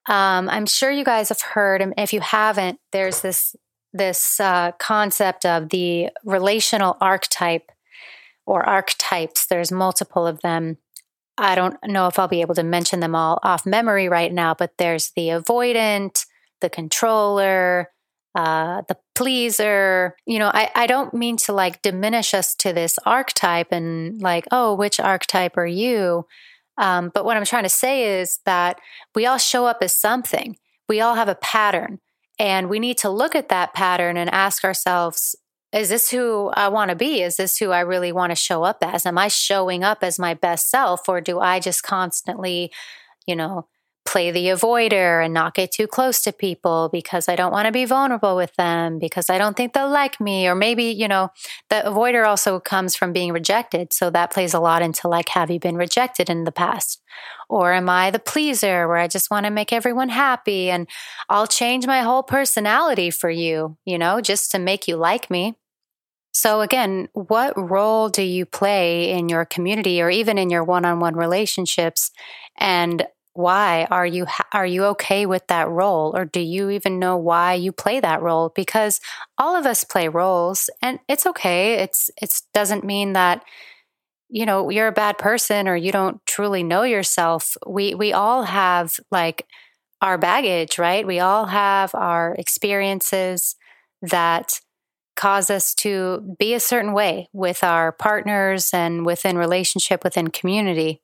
Um, 0.07 0.49
I'm 0.49 0.65
sure 0.65 0.91
you 0.91 1.03
guys 1.03 1.29
have 1.29 1.41
heard, 1.41 1.81
and 1.81 1.93
if 1.97 2.13
you 2.13 2.19
haven't, 2.21 2.79
there's 2.91 3.21
this 3.21 3.55
this 3.91 4.39
uh, 4.39 4.71
concept 4.73 5.45
of 5.45 5.69
the 5.69 6.09
relational 6.23 6.97
archetype 7.01 7.71
or 8.49 8.67
archetypes. 8.67 9.45
There's 9.47 9.71
multiple 9.71 10.25
of 10.25 10.41
them. 10.41 10.77
I 11.37 11.55
don't 11.55 11.77
know 11.85 12.07
if 12.07 12.19
I'll 12.19 12.27
be 12.27 12.41
able 12.41 12.55
to 12.55 12.63
mention 12.63 12.99
them 12.99 13.15
all 13.15 13.39
off 13.43 13.65
memory 13.65 14.09
right 14.09 14.33
now, 14.33 14.53
but 14.53 14.77
there's 14.77 15.11
the 15.15 15.29
avoidant, 15.29 16.25
the 16.59 16.69
controller, 16.69 17.89
uh, 18.35 18.81
the 18.87 18.97
pleaser. 19.15 20.15
You 20.25 20.39
know, 20.39 20.51
I, 20.53 20.69
I 20.75 20.87
don't 20.87 21.13
mean 21.13 21.37
to 21.37 21.53
like 21.53 21.81
diminish 21.81 22.33
us 22.33 22.55
to 22.55 22.73
this 22.73 22.99
archetype 23.05 23.71
and 23.71 24.21
like, 24.21 24.45
oh, 24.51 24.75
which 24.75 24.99
archetype 24.99 25.57
are 25.57 25.65
you? 25.65 26.25
Um, 26.77 27.11
but 27.13 27.25
what 27.25 27.37
I'm 27.37 27.45
trying 27.45 27.63
to 27.63 27.69
say 27.69 28.19
is 28.19 28.39
that 28.45 28.79
we 29.15 29.25
all 29.25 29.37
show 29.37 29.65
up 29.65 29.77
as 29.81 29.95
something, 29.95 30.57
we 30.87 31.01
all 31.01 31.15
have 31.15 31.29
a 31.29 31.35
pattern. 31.35 31.99
And 32.37 32.69
we 32.69 32.79
need 32.79 32.97
to 32.99 33.09
look 33.09 33.35
at 33.35 33.49
that 33.49 33.73
pattern 33.73 34.15
and 34.15 34.29
ask 34.29 34.63
ourselves, 34.63 35.35
is 35.71 35.89
this 35.89 36.09
who 36.09 36.49
I 36.49 36.67
want 36.69 36.89
to 36.89 36.95
be? 36.95 37.21
Is 37.21 37.37
this 37.37 37.57
who 37.57 37.71
I 37.71 37.81
really 37.81 38.11
want 38.11 38.31
to 38.31 38.35
show 38.35 38.63
up 38.63 38.79
as? 38.81 39.05
Am 39.05 39.17
I 39.17 39.27
showing 39.27 39.83
up 39.83 39.99
as 40.01 40.17
my 40.17 40.33
best 40.33 40.69
self 40.69 41.07
or 41.07 41.21
do 41.21 41.39
I 41.39 41.59
just 41.59 41.83
constantly, 41.83 42.71
you 43.27 43.35
know, 43.35 43.67
play 44.09 44.31
the 44.31 44.47
avoider 44.47 45.23
and 45.23 45.35
not 45.35 45.53
get 45.53 45.71
too 45.71 45.85
close 45.85 46.23
to 46.23 46.33
people 46.33 46.89
because 46.91 47.29
I 47.29 47.35
don't 47.35 47.51
want 47.51 47.67
to 47.67 47.71
be 47.71 47.85
vulnerable 47.85 48.35
with 48.35 48.55
them 48.55 48.97
because 48.97 49.29
I 49.29 49.37
don't 49.37 49.55
think 49.55 49.73
they'll 49.73 49.87
like 49.87 50.19
me. 50.19 50.47
Or 50.47 50.55
maybe, 50.55 50.85
you 50.85 51.07
know, 51.07 51.29
the 51.69 51.83
avoider 51.85 52.25
also 52.25 52.59
comes 52.59 52.95
from 52.95 53.13
being 53.13 53.31
rejected. 53.31 53.93
So 53.93 54.09
that 54.09 54.31
plays 54.31 54.55
a 54.55 54.59
lot 54.59 54.81
into 54.81 55.07
like, 55.07 55.29
have 55.29 55.51
you 55.51 55.59
been 55.59 55.75
rejected 55.75 56.27
in 56.27 56.43
the 56.43 56.51
past? 56.51 57.03
Or 57.49 57.71
am 57.71 57.87
I 57.87 58.09
the 58.09 58.17
pleaser 58.17 58.87
where 58.87 58.97
I 58.97 59.07
just 59.07 59.29
want 59.29 59.45
to 59.45 59.51
make 59.51 59.71
everyone 59.71 60.09
happy 60.09 60.71
and 60.71 60.87
I'll 61.29 61.47
change 61.47 61.85
my 61.85 62.01
whole 62.01 62.23
personality 62.23 63.11
for 63.11 63.29
you, 63.29 63.77
you 63.85 63.99
know, 63.99 64.21
just 64.21 64.51
to 64.51 64.59
make 64.59 64.87
you 64.87 64.95
like 64.95 65.29
me? 65.29 65.55
So, 66.31 66.61
again, 66.61 67.09
what 67.13 67.53
role 67.57 68.09
do 68.09 68.21
you 68.21 68.45
play 68.45 69.11
in 69.11 69.29
your 69.29 69.45
community 69.45 70.01
or 70.01 70.09
even 70.09 70.37
in 70.37 70.49
your 70.49 70.63
one 70.63 70.85
on 70.85 70.99
one 70.99 71.15
relationships? 71.15 72.11
And 72.57 73.07
why 73.39 73.87
are 73.89 74.05
you 74.05 74.25
are 74.51 74.65
you 74.65 74.83
okay 74.83 75.25
with 75.25 75.47
that 75.47 75.69
role? 75.69 76.13
Or 76.13 76.25
do 76.25 76.41
you 76.41 76.71
even 76.71 76.99
know 76.99 77.15
why 77.15 77.53
you 77.53 77.71
play 77.71 78.01
that 78.01 78.21
role? 78.21 78.51
Because 78.53 78.99
all 79.37 79.55
of 79.55 79.65
us 79.65 79.85
play 79.85 80.09
roles 80.09 80.69
and 80.81 80.99
it's 81.07 81.25
okay. 81.25 81.75
It's 81.75 82.11
it 82.21 82.41
doesn't 82.53 82.83
mean 82.83 83.13
that 83.13 83.45
you 84.27 84.45
know 84.45 84.69
you're 84.69 84.89
a 84.89 84.91
bad 84.91 85.17
person 85.17 85.69
or 85.69 85.77
you 85.77 85.93
don't 85.93 86.19
truly 86.25 86.63
know 86.63 86.83
yourself. 86.83 87.55
We 87.65 87.95
we 87.95 88.11
all 88.11 88.43
have 88.43 88.99
like 89.09 89.47
our 90.01 90.17
baggage 90.17 90.77
right? 90.77 91.07
We 91.07 91.21
all 91.21 91.45
have 91.45 91.95
our 91.95 92.35
experiences 92.37 93.55
that 94.01 94.59
cause 95.15 95.49
us 95.49 95.73
to 95.75 96.35
be 96.37 96.53
a 96.53 96.59
certain 96.59 96.91
way 96.91 97.29
with 97.31 97.63
our 97.63 97.93
partners 97.93 98.71
and 98.73 99.05
within 99.05 99.37
relationship 99.37 100.03
within 100.03 100.27
community 100.27 101.01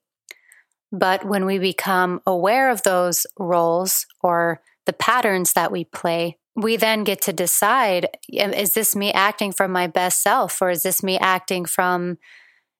but 1.00 1.26
when 1.26 1.46
we 1.46 1.60
become 1.60 2.22
aware 2.26 2.70
of 2.70 2.84
those 2.84 3.26
roles 3.38 4.06
or 4.22 4.62
the 4.86 4.94
patterns 4.94 5.54
that 5.54 5.72
we 5.72 5.84
play, 5.84 6.38
we 6.56 6.78
then 6.78 7.04
get 7.04 7.22
to 7.24 7.34
decide 7.34 8.08
is 8.32 8.74
this 8.74 8.96
me 8.96 9.12
acting 9.12 9.52
from 9.52 9.72
my 9.72 9.88
best 9.88 10.22
self 10.22 10.62
or 10.62 10.70
is 10.70 10.84
this 10.84 11.04
me 11.04 11.18
acting 11.18 11.66
from, 11.66 12.18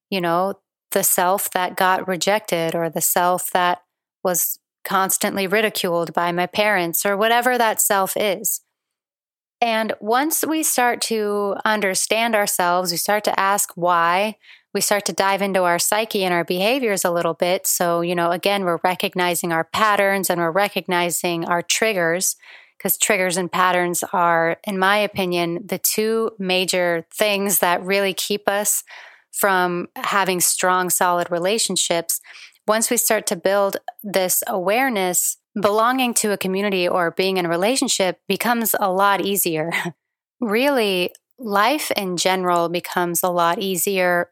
you 0.10 0.22
know, 0.22 0.54
the 0.92 1.04
self 1.04 1.52
that 1.52 1.76
got 1.76 2.08
rejected 2.08 2.74
or 2.74 2.90
the 2.90 3.02
self 3.02 3.52
that 3.52 3.80
was 4.24 4.60
constantly 4.86 5.46
ridiculed 5.46 6.14
by 6.14 6.32
my 6.32 6.46
parents 6.46 7.06
or 7.06 7.18
whatever 7.18 7.58
that 7.58 7.82
self 7.82 8.16
is. 8.16 8.62
And 9.60 9.94
once 10.00 10.46
we 10.46 10.64
start 10.64 11.02
to 11.04 11.56
understand 11.66 12.36
ourselves, 12.36 12.92
we 12.92 12.98
start 12.98 13.24
to 13.26 13.40
ask 13.40 13.72
why, 13.76 14.38
we 14.76 14.82
start 14.82 15.06
to 15.06 15.14
dive 15.14 15.42
into 15.42 15.64
our 15.64 15.80
psyche 15.80 16.26
and 16.26 16.34
our 16.34 16.44
behaviors 16.44 17.06
a 17.06 17.10
little 17.10 17.34
bit. 17.34 17.66
So, 17.66 18.02
you 18.02 18.14
know, 18.14 18.32
again, 18.32 18.66
we're 18.66 18.82
recognizing 18.84 19.54
our 19.54 19.64
patterns 19.64 20.30
and 20.30 20.42
we're 20.42 20.52
recognizing 20.52 21.46
our 21.46 21.62
triggers 21.62 22.36
because 22.78 22.98
triggers 22.98 23.38
and 23.38 23.50
patterns 23.50 24.04
are, 24.12 24.58
in 24.66 24.78
my 24.78 24.98
opinion, 24.98 25.62
the 25.66 25.78
two 25.78 26.32
major 26.38 27.08
things 27.10 27.60
that 27.60 27.86
really 27.86 28.14
keep 28.14 28.50
us 28.50 28.84
from 29.32 29.88
having 29.96 30.42
strong, 30.42 30.90
solid 30.90 31.32
relationships. 31.32 32.20
Once 32.68 32.90
we 32.90 32.98
start 32.98 33.26
to 33.28 33.38
build 33.38 33.78
this 34.04 34.44
awareness, 34.46 35.38
belonging 35.60 36.14
to 36.16 36.34
a 36.34 36.38
community 36.38 36.86
or 36.86 37.12
being 37.12 37.38
in 37.38 37.46
a 37.46 37.50
relationship 37.50 38.20
becomes 38.28 38.76
a 38.78 38.92
lot 38.92 39.22
easier. 39.22 39.72
really, 40.42 41.12
life 41.40 41.92
in 41.92 42.18
general 42.18 42.68
becomes 42.68 43.24
a 43.24 43.30
lot 43.30 43.60
easier 43.60 44.30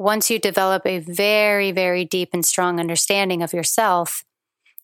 once 0.00 0.30
you 0.30 0.38
develop 0.38 0.86
a 0.86 0.98
very, 0.98 1.72
very 1.72 2.06
deep 2.06 2.30
and 2.32 2.46
strong 2.46 2.80
understanding 2.80 3.42
of 3.42 3.52
yourself, 3.52 4.24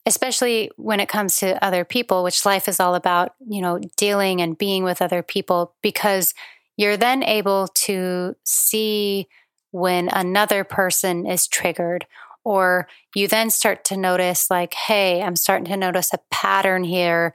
especially 0.05 0.71
when 0.77 1.01
it 1.01 1.09
comes 1.09 1.37
to 1.37 1.65
other 1.65 1.87
people, 1.87 2.23
which 2.23 2.45
life 2.45 2.69
is 2.69 2.79
all 2.79 2.95
about, 2.95 3.33
you 3.49 3.63
know, 3.63 3.81
dealing 3.97 4.43
and 4.43 4.59
being 4.59 4.85
with 4.85 5.01
other 5.01 5.23
people, 5.23 5.75
because 5.83 6.35
you're 6.77 6.99
then 6.99 7.23
able 7.23 7.67
to 7.69 8.37
see 8.45 9.27
when 9.71 10.11
another 10.11 10.65
person 10.65 11.25
is 11.25 11.49
triggered 11.49 12.05
or 12.45 12.87
you 13.15 13.27
then 13.27 13.49
start 13.49 13.85
to 13.85 13.97
notice 13.97 14.51
like 14.51 14.73
hey 14.73 15.21
i'm 15.21 15.35
starting 15.35 15.67
to 15.67 15.77
notice 15.77 16.13
a 16.15 16.19
pattern 16.31 16.85
here 16.85 17.35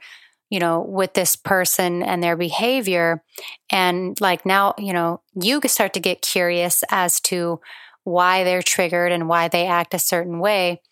you 0.52 0.58
know, 0.58 0.84
with 0.86 1.14
this 1.14 1.34
person 1.34 2.02
and 2.02 2.22
their 2.22 2.36
behavior. 2.36 3.24
And 3.70 4.20
like 4.20 4.44
now, 4.44 4.74
you 4.76 4.92
know, 4.92 5.22
you 5.34 5.62
start 5.64 5.94
to 5.94 6.00
get 6.00 6.20
curious 6.20 6.84
as 6.90 7.20
to 7.22 7.58
why 8.04 8.44
they're 8.44 8.60
triggered 8.60 9.12
and 9.12 9.30
why 9.30 9.48
they 9.48 9.66
act 9.66 9.94
a 9.94 9.98
certain 9.98 10.40
way. 10.40 10.82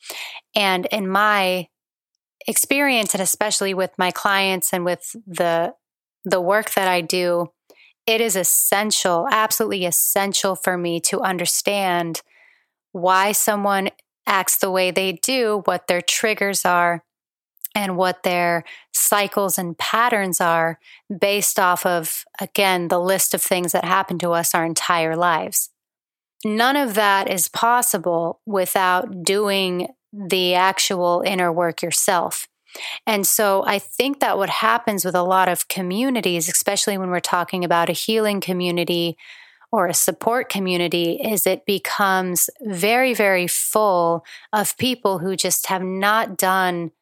And 0.56 0.86
in 0.86 1.06
my 1.06 1.68
experience, 2.48 3.12
and 3.12 3.22
especially 3.22 3.74
with 3.74 3.90
my 3.98 4.10
clients 4.10 4.72
and 4.72 4.82
with 4.82 5.14
the 5.26 5.74
the 6.24 6.40
work 6.40 6.72
that 6.72 6.88
I 6.88 7.02
do, 7.02 7.52
it 8.06 8.22
is 8.22 8.36
essential, 8.36 9.26
absolutely 9.30 9.84
essential 9.84 10.56
for 10.56 10.78
me 10.78 11.00
to 11.00 11.20
understand 11.20 12.22
why 12.92 13.32
someone 13.32 13.90
acts 14.26 14.56
the 14.56 14.70
way 14.70 14.90
they 14.90 15.12
do, 15.12 15.60
what 15.66 15.86
their 15.86 16.00
triggers 16.00 16.64
are, 16.64 17.04
and 17.74 17.96
what 17.96 18.22
their 18.22 18.64
cycles 18.92 19.58
and 19.58 19.78
patterns 19.78 20.40
are 20.40 20.78
based 21.20 21.58
off 21.58 21.86
of, 21.86 22.24
again, 22.40 22.88
the 22.88 23.00
list 23.00 23.34
of 23.34 23.42
things 23.42 23.72
that 23.72 23.84
happen 23.84 24.18
to 24.18 24.30
us 24.32 24.54
our 24.54 24.64
entire 24.64 25.16
lives. 25.16 25.70
None 26.44 26.76
of 26.76 26.94
that 26.94 27.30
is 27.30 27.48
possible 27.48 28.40
without 28.46 29.22
doing 29.22 29.88
the 30.12 30.54
actual 30.54 31.22
inner 31.24 31.52
work 31.52 31.82
yourself. 31.82 32.48
And 33.06 33.26
so 33.26 33.64
I 33.66 33.78
think 33.78 34.20
that 34.20 34.38
what 34.38 34.48
happens 34.48 35.04
with 35.04 35.14
a 35.14 35.22
lot 35.22 35.48
of 35.48 35.68
communities, 35.68 36.48
especially 36.48 36.96
when 36.98 37.10
we're 37.10 37.20
talking 37.20 37.64
about 37.64 37.88
a 37.88 37.94
healing 37.94 38.40
community 38.40 39.16
or 39.72 39.86
a 39.86 39.94
support 39.94 40.48
community, 40.48 41.20
is 41.22 41.46
it 41.46 41.66
becomes 41.66 42.48
very, 42.62 43.12
very 43.14 43.46
full 43.46 44.24
of 44.52 44.76
people 44.78 45.18
who 45.18 45.36
just 45.36 45.66
have 45.66 45.82
not 45.82 46.36
done 46.36 46.92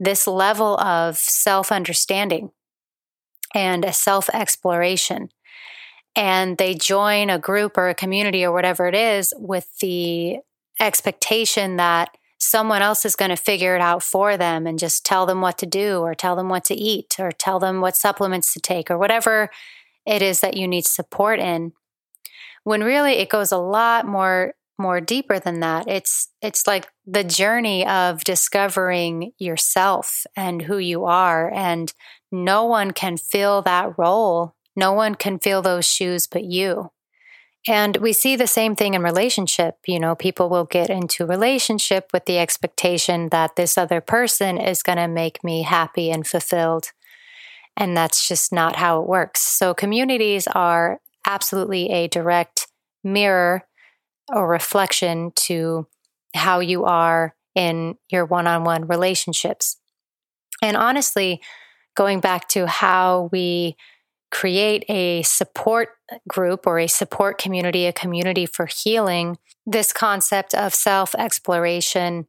this 0.00 0.26
level 0.26 0.78
of 0.80 1.16
self 1.16 1.70
understanding 1.70 2.50
and 3.54 3.84
a 3.84 3.92
self 3.92 4.28
exploration. 4.32 5.30
And 6.16 6.58
they 6.58 6.74
join 6.74 7.30
a 7.30 7.38
group 7.38 7.76
or 7.76 7.88
a 7.88 7.94
community 7.94 8.44
or 8.44 8.52
whatever 8.52 8.86
it 8.86 8.94
is 8.94 9.32
with 9.36 9.68
the 9.80 10.38
expectation 10.80 11.76
that 11.76 12.16
someone 12.38 12.82
else 12.82 13.04
is 13.04 13.16
going 13.16 13.30
to 13.30 13.36
figure 13.36 13.74
it 13.74 13.80
out 13.80 14.02
for 14.02 14.36
them 14.36 14.66
and 14.66 14.78
just 14.78 15.04
tell 15.04 15.26
them 15.26 15.40
what 15.40 15.58
to 15.58 15.66
do 15.66 16.00
or 16.00 16.14
tell 16.14 16.36
them 16.36 16.48
what 16.48 16.64
to 16.64 16.74
eat 16.74 17.16
or 17.18 17.32
tell 17.32 17.58
them 17.58 17.80
what 17.80 17.96
supplements 17.96 18.52
to 18.52 18.60
take 18.60 18.90
or 18.90 18.98
whatever 18.98 19.50
it 20.06 20.20
is 20.20 20.40
that 20.40 20.56
you 20.56 20.68
need 20.68 20.84
support 20.84 21.40
in. 21.40 21.72
When 22.62 22.82
really 22.82 23.14
it 23.14 23.28
goes 23.28 23.50
a 23.50 23.58
lot 23.58 24.06
more 24.06 24.54
more 24.78 25.00
deeper 25.00 25.38
than 25.38 25.60
that. 25.60 25.88
It's 25.88 26.28
it's 26.42 26.66
like 26.66 26.88
the 27.06 27.24
journey 27.24 27.86
of 27.86 28.24
discovering 28.24 29.32
yourself 29.38 30.26
and 30.36 30.62
who 30.62 30.78
you 30.78 31.04
are 31.04 31.52
and 31.52 31.92
no 32.32 32.64
one 32.64 32.92
can 32.92 33.16
fill 33.16 33.62
that 33.62 33.98
role. 33.98 34.54
No 34.74 34.92
one 34.92 35.14
can 35.14 35.38
fill 35.38 35.62
those 35.62 35.86
shoes 35.86 36.26
but 36.26 36.44
you. 36.44 36.90
And 37.66 37.96
we 37.98 38.12
see 38.12 38.36
the 38.36 38.46
same 38.46 38.76
thing 38.76 38.94
in 38.94 39.02
relationship. 39.02 39.76
You 39.86 39.98
know, 39.98 40.14
people 40.14 40.50
will 40.50 40.64
get 40.64 40.90
into 40.90 41.26
relationship 41.26 42.10
with 42.12 42.26
the 42.26 42.38
expectation 42.38 43.30
that 43.30 43.56
this 43.56 43.78
other 43.78 44.00
person 44.00 44.58
is 44.58 44.82
going 44.82 44.98
to 44.98 45.08
make 45.08 45.42
me 45.42 45.62
happy 45.62 46.10
and 46.10 46.26
fulfilled. 46.26 46.92
And 47.76 47.96
that's 47.96 48.28
just 48.28 48.52
not 48.52 48.76
how 48.76 49.00
it 49.00 49.08
works. 49.08 49.40
So 49.40 49.72
communities 49.72 50.46
are 50.48 51.00
absolutely 51.26 51.90
a 51.90 52.08
direct 52.08 52.68
mirror 53.02 53.66
or 54.32 54.48
reflection 54.48 55.32
to 55.36 55.86
how 56.34 56.60
you 56.60 56.84
are 56.84 57.34
in 57.54 57.96
your 58.10 58.26
one 58.26 58.46
on 58.46 58.64
one 58.64 58.86
relationships. 58.86 59.76
And 60.60 60.76
honestly, 60.76 61.40
going 61.96 62.20
back 62.20 62.48
to 62.48 62.66
how 62.66 63.28
we 63.32 63.76
create 64.30 64.84
a 64.88 65.22
support 65.22 65.90
group 66.28 66.66
or 66.66 66.78
a 66.78 66.88
support 66.88 67.38
community, 67.38 67.86
a 67.86 67.92
community 67.92 68.46
for 68.46 68.66
healing, 68.66 69.38
this 69.64 69.92
concept 69.92 70.54
of 70.54 70.74
self 70.74 71.14
exploration 71.14 72.26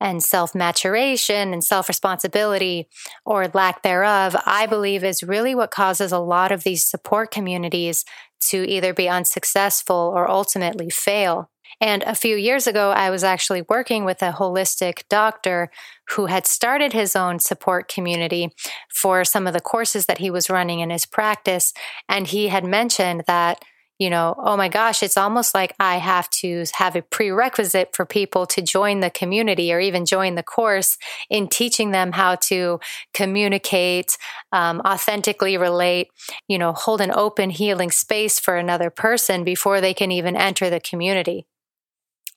and 0.00 0.22
self 0.22 0.54
maturation 0.54 1.52
and 1.52 1.62
self 1.62 1.88
responsibility 1.88 2.88
or 3.24 3.48
lack 3.48 3.82
thereof, 3.82 4.36
I 4.44 4.66
believe 4.66 5.04
is 5.04 5.22
really 5.22 5.54
what 5.54 5.70
causes 5.70 6.10
a 6.12 6.18
lot 6.18 6.50
of 6.50 6.64
these 6.64 6.84
support 6.84 7.30
communities 7.30 8.04
to 8.48 8.68
either 8.68 8.92
be 8.92 9.08
unsuccessful 9.08 10.12
or 10.14 10.28
ultimately 10.30 10.90
fail. 10.90 11.50
And 11.80 12.02
a 12.04 12.14
few 12.14 12.36
years 12.36 12.66
ago, 12.66 12.90
I 12.90 13.10
was 13.10 13.24
actually 13.24 13.62
working 13.68 14.04
with 14.04 14.22
a 14.22 14.32
holistic 14.32 15.02
doctor 15.08 15.70
who 16.10 16.26
had 16.26 16.46
started 16.46 16.92
his 16.92 17.16
own 17.16 17.38
support 17.38 17.88
community 17.88 18.50
for 18.92 19.24
some 19.24 19.46
of 19.46 19.52
the 19.52 19.60
courses 19.60 20.06
that 20.06 20.18
he 20.18 20.30
was 20.30 20.50
running 20.50 20.80
in 20.80 20.90
his 20.90 21.06
practice. 21.06 21.72
And 22.08 22.26
he 22.26 22.48
had 22.48 22.64
mentioned 22.64 23.24
that 23.26 23.62
you 23.98 24.10
know, 24.10 24.34
oh 24.38 24.56
my 24.56 24.68
gosh, 24.68 25.02
it's 25.02 25.16
almost 25.16 25.54
like 25.54 25.72
I 25.78 25.98
have 25.98 26.28
to 26.30 26.64
have 26.74 26.96
a 26.96 27.02
prerequisite 27.02 27.94
for 27.94 28.04
people 28.04 28.44
to 28.46 28.60
join 28.60 29.00
the 29.00 29.10
community 29.10 29.72
or 29.72 29.78
even 29.78 30.04
join 30.04 30.34
the 30.34 30.42
course 30.42 30.98
in 31.30 31.48
teaching 31.48 31.92
them 31.92 32.12
how 32.12 32.34
to 32.36 32.80
communicate, 33.12 34.18
um, 34.50 34.80
authentically 34.80 35.56
relate, 35.56 36.08
you 36.48 36.58
know, 36.58 36.72
hold 36.72 37.00
an 37.00 37.12
open, 37.12 37.50
healing 37.50 37.92
space 37.92 38.40
for 38.40 38.56
another 38.56 38.90
person 38.90 39.44
before 39.44 39.80
they 39.80 39.94
can 39.94 40.10
even 40.10 40.36
enter 40.36 40.68
the 40.68 40.80
community. 40.80 41.46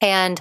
And, 0.02 0.40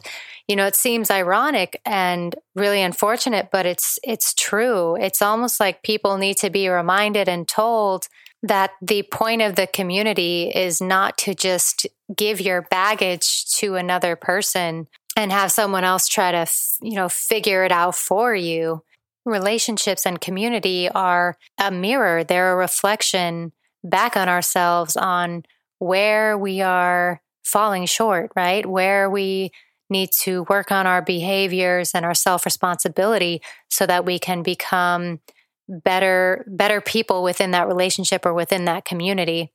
you 0.48 0.56
know, 0.56 0.66
it 0.66 0.76
seems 0.76 1.10
ironic 1.10 1.80
and 1.84 2.34
really 2.54 2.82
unfortunate, 2.82 3.48
but 3.50 3.66
it's 3.66 3.98
it's 4.02 4.34
true. 4.34 4.96
It's 4.96 5.22
almost 5.22 5.60
like 5.60 5.82
people 5.82 6.18
need 6.18 6.36
to 6.38 6.50
be 6.50 6.68
reminded 6.68 7.28
and 7.28 7.48
told 7.48 8.08
that 8.42 8.72
the 8.80 9.02
point 9.02 9.42
of 9.42 9.56
the 9.56 9.66
community 9.66 10.52
is 10.54 10.80
not 10.80 11.18
to 11.18 11.34
just 11.34 11.86
give 12.14 12.40
your 12.40 12.62
baggage 12.62 13.46
to 13.54 13.75
another 13.75 14.14
person 14.14 14.86
and 15.16 15.32
have 15.32 15.50
someone 15.50 15.82
else 15.82 16.06
try 16.06 16.30
to, 16.30 16.46
you 16.82 16.94
know, 16.94 17.08
figure 17.08 17.64
it 17.64 17.72
out 17.72 17.94
for 17.94 18.34
you. 18.34 18.82
Relationships 19.25 20.06
and 20.06 20.20
community 20.20 20.88
are 20.88 21.36
a 21.58 21.70
mirror. 21.70 22.22
They're 22.22 22.52
a 22.52 22.56
reflection 22.56 23.52
back 23.82 24.16
on 24.16 24.28
ourselves 24.28 24.96
on 24.96 25.44
where 25.78 26.38
we 26.38 26.60
are 26.60 27.20
falling 27.47 27.87
short, 27.87 28.33
right? 28.35 28.67
Where 28.67 29.09
we 29.09 29.53
need 29.88 30.11
to 30.23 30.45
work 30.49 30.73
on 30.73 30.87
our 30.87 31.00
behaviors 31.00 31.93
and 31.95 32.05
our 32.05 32.15
self 32.15 32.45
responsibility 32.45 33.41
so 33.71 33.87
that 33.87 34.05
we 34.05 34.19
can 34.19 34.43
become 34.43 35.21
better 35.69 36.45
better 36.49 36.81
people 36.81 37.23
within 37.23 37.53
that 37.53 37.67
relationship 37.67 38.25
or 38.25 38.35
within 38.35 38.67
that 38.67 38.85
community 38.85 39.53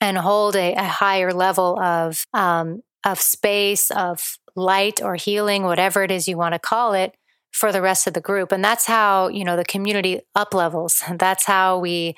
and 0.00 0.18
hold 0.18 0.54
a, 0.54 0.72
a 0.74 0.84
higher 0.84 1.32
level 1.32 1.78
of 1.80 2.26
um, 2.32 2.82
of 3.04 3.20
space 3.20 3.90
of 3.90 4.38
light 4.54 5.02
or 5.02 5.16
healing 5.16 5.64
whatever 5.64 6.02
it 6.02 6.10
is 6.10 6.28
you 6.28 6.36
want 6.36 6.54
to 6.54 6.58
call 6.58 6.92
it 6.92 7.14
for 7.52 7.72
the 7.72 7.82
rest 7.82 8.06
of 8.06 8.14
the 8.14 8.20
group 8.20 8.52
and 8.52 8.64
that's 8.64 8.86
how 8.86 9.28
you 9.28 9.44
know 9.44 9.56
the 9.56 9.64
community 9.64 10.20
up 10.34 10.54
levels 10.54 11.02
that's 11.18 11.44
how 11.44 11.78
we 11.78 12.14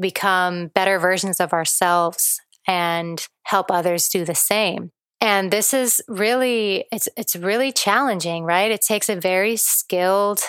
become 0.00 0.68
better 0.68 0.98
versions 0.98 1.40
of 1.40 1.52
ourselves 1.52 2.40
and 2.66 3.26
help 3.48 3.70
others 3.70 4.08
do 4.08 4.26
the 4.26 4.34
same. 4.34 4.92
And 5.22 5.50
this 5.50 5.72
is 5.72 6.02
really 6.06 6.84
it's 6.92 7.08
it's 7.16 7.34
really 7.34 7.72
challenging, 7.72 8.44
right? 8.44 8.70
It 8.70 8.82
takes 8.82 9.08
a 9.08 9.16
very 9.16 9.56
skilled 9.56 10.40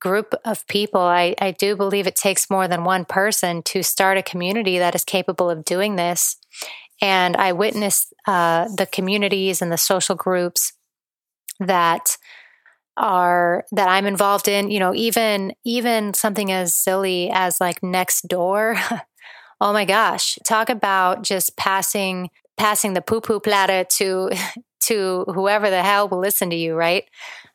group 0.00 0.34
of 0.44 0.66
people. 0.66 1.00
I, 1.00 1.34
I 1.38 1.50
do 1.52 1.76
believe 1.76 2.06
it 2.06 2.16
takes 2.16 2.50
more 2.50 2.66
than 2.66 2.84
one 2.84 3.04
person 3.04 3.62
to 3.64 3.82
start 3.82 4.18
a 4.18 4.22
community 4.22 4.78
that 4.78 4.94
is 4.94 5.04
capable 5.04 5.50
of 5.50 5.64
doing 5.64 5.96
this. 5.96 6.36
And 7.02 7.36
I 7.36 7.52
witnessed 7.52 8.14
uh, 8.26 8.68
the 8.74 8.86
communities 8.86 9.60
and 9.60 9.70
the 9.70 9.78
social 9.78 10.16
groups 10.16 10.72
that 11.60 12.16
are 12.96 13.64
that 13.72 13.88
I'm 13.88 14.06
involved 14.06 14.48
in, 14.48 14.70
you 14.70 14.80
know, 14.80 14.94
even 14.94 15.52
even 15.64 16.14
something 16.14 16.50
as 16.50 16.74
silly 16.74 17.30
as 17.30 17.60
like 17.60 17.82
Nextdoor. 17.82 19.02
Oh 19.58 19.72
my 19.72 19.86
gosh, 19.86 20.38
talk 20.44 20.68
about 20.68 21.22
just 21.22 21.56
passing 21.56 22.28
passing 22.56 22.94
the 22.94 23.02
poo 23.02 23.20
poo 23.20 23.40
platter 23.40 23.84
to 23.84 24.30
to 24.80 25.24
whoever 25.34 25.70
the 25.70 25.82
hell 25.82 26.08
will 26.08 26.20
listen 26.20 26.50
to 26.50 26.56
you, 26.56 26.74
right? 26.74 27.04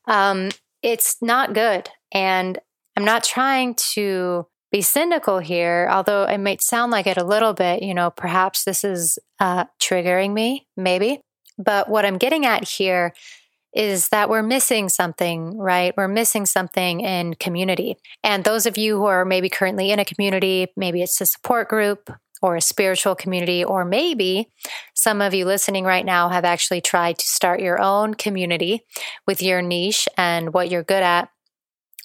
Um, 0.08 0.50
it's 0.81 1.17
not 1.22 1.53
good, 1.53 1.89
and 2.12 2.60
I'm 2.98 3.05
not 3.05 3.24
trying 3.24 3.75
to 3.93 4.48
be 4.72 4.81
cynical 4.81 5.40
here, 5.40 5.87
although 5.92 6.24
it 6.24 6.37
might 6.37 6.61
sound 6.61 6.92
like 6.92 7.07
it 7.07 7.18
a 7.18 7.24
little 7.24 7.53
bit. 7.53 7.83
You 7.83 7.94
know, 7.94 8.09
perhaps 8.09 8.64
this 8.64 8.83
is 8.83 9.20
uh, 9.40 9.66
triggering 9.79 10.33
me, 10.33 10.68
maybe. 10.77 11.22
But 11.57 11.90
what 11.90 12.05
I'm 12.05 12.18
getting 12.18 12.46
at 12.46 12.68
here 12.68 13.14
is 13.74 14.09
that 14.09 14.29
we're 14.29 14.44
missing 14.44 14.90
something, 14.90 15.57
right? 15.57 15.94
We're 15.96 16.07
missing 16.07 16.46
something 16.46 17.01
in 17.01 17.35
community. 17.35 17.96
And 18.24 18.44
those 18.44 18.66
of 18.66 18.77
you 18.77 18.98
who 18.98 19.05
are 19.05 19.24
maybe 19.24 19.50
currently 19.50 19.92
in 19.92 20.00
a 20.00 20.05
community, 20.05 20.68
maybe 20.75 21.01
it's 21.01 21.22
a 21.22 21.25
support 21.25 21.70
group 21.70 22.09
or 22.42 22.56
a 22.56 22.62
spiritual 22.62 23.16
community, 23.16 23.64
or 23.64 23.86
maybe 23.86 24.51
some 24.94 25.22
of 25.22 25.34
you 25.34 25.46
listening 25.46 25.86
right 25.86 26.06
now 26.06 26.30
have 26.30 26.46
actually 26.46 26.82
tried 26.82 27.18
to 27.20 27.25
start 27.25 27.62
your 27.62 27.80
own 27.80 28.14
community 28.16 28.84
with 29.27 29.42
your 29.42 29.62
niche 29.62 30.08
and 30.18 30.54
what 30.54 30.70
you're 30.70 30.84
good 30.84 31.04
at. 31.04 31.30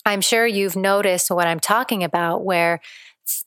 I'm 0.05 0.21
sure 0.21 0.47
you've 0.47 0.77
noticed 0.77 1.31
what 1.31 1.47
I'm 1.47 1.61
talking 1.61 2.05
about, 2.05 2.45
where 2.45 2.81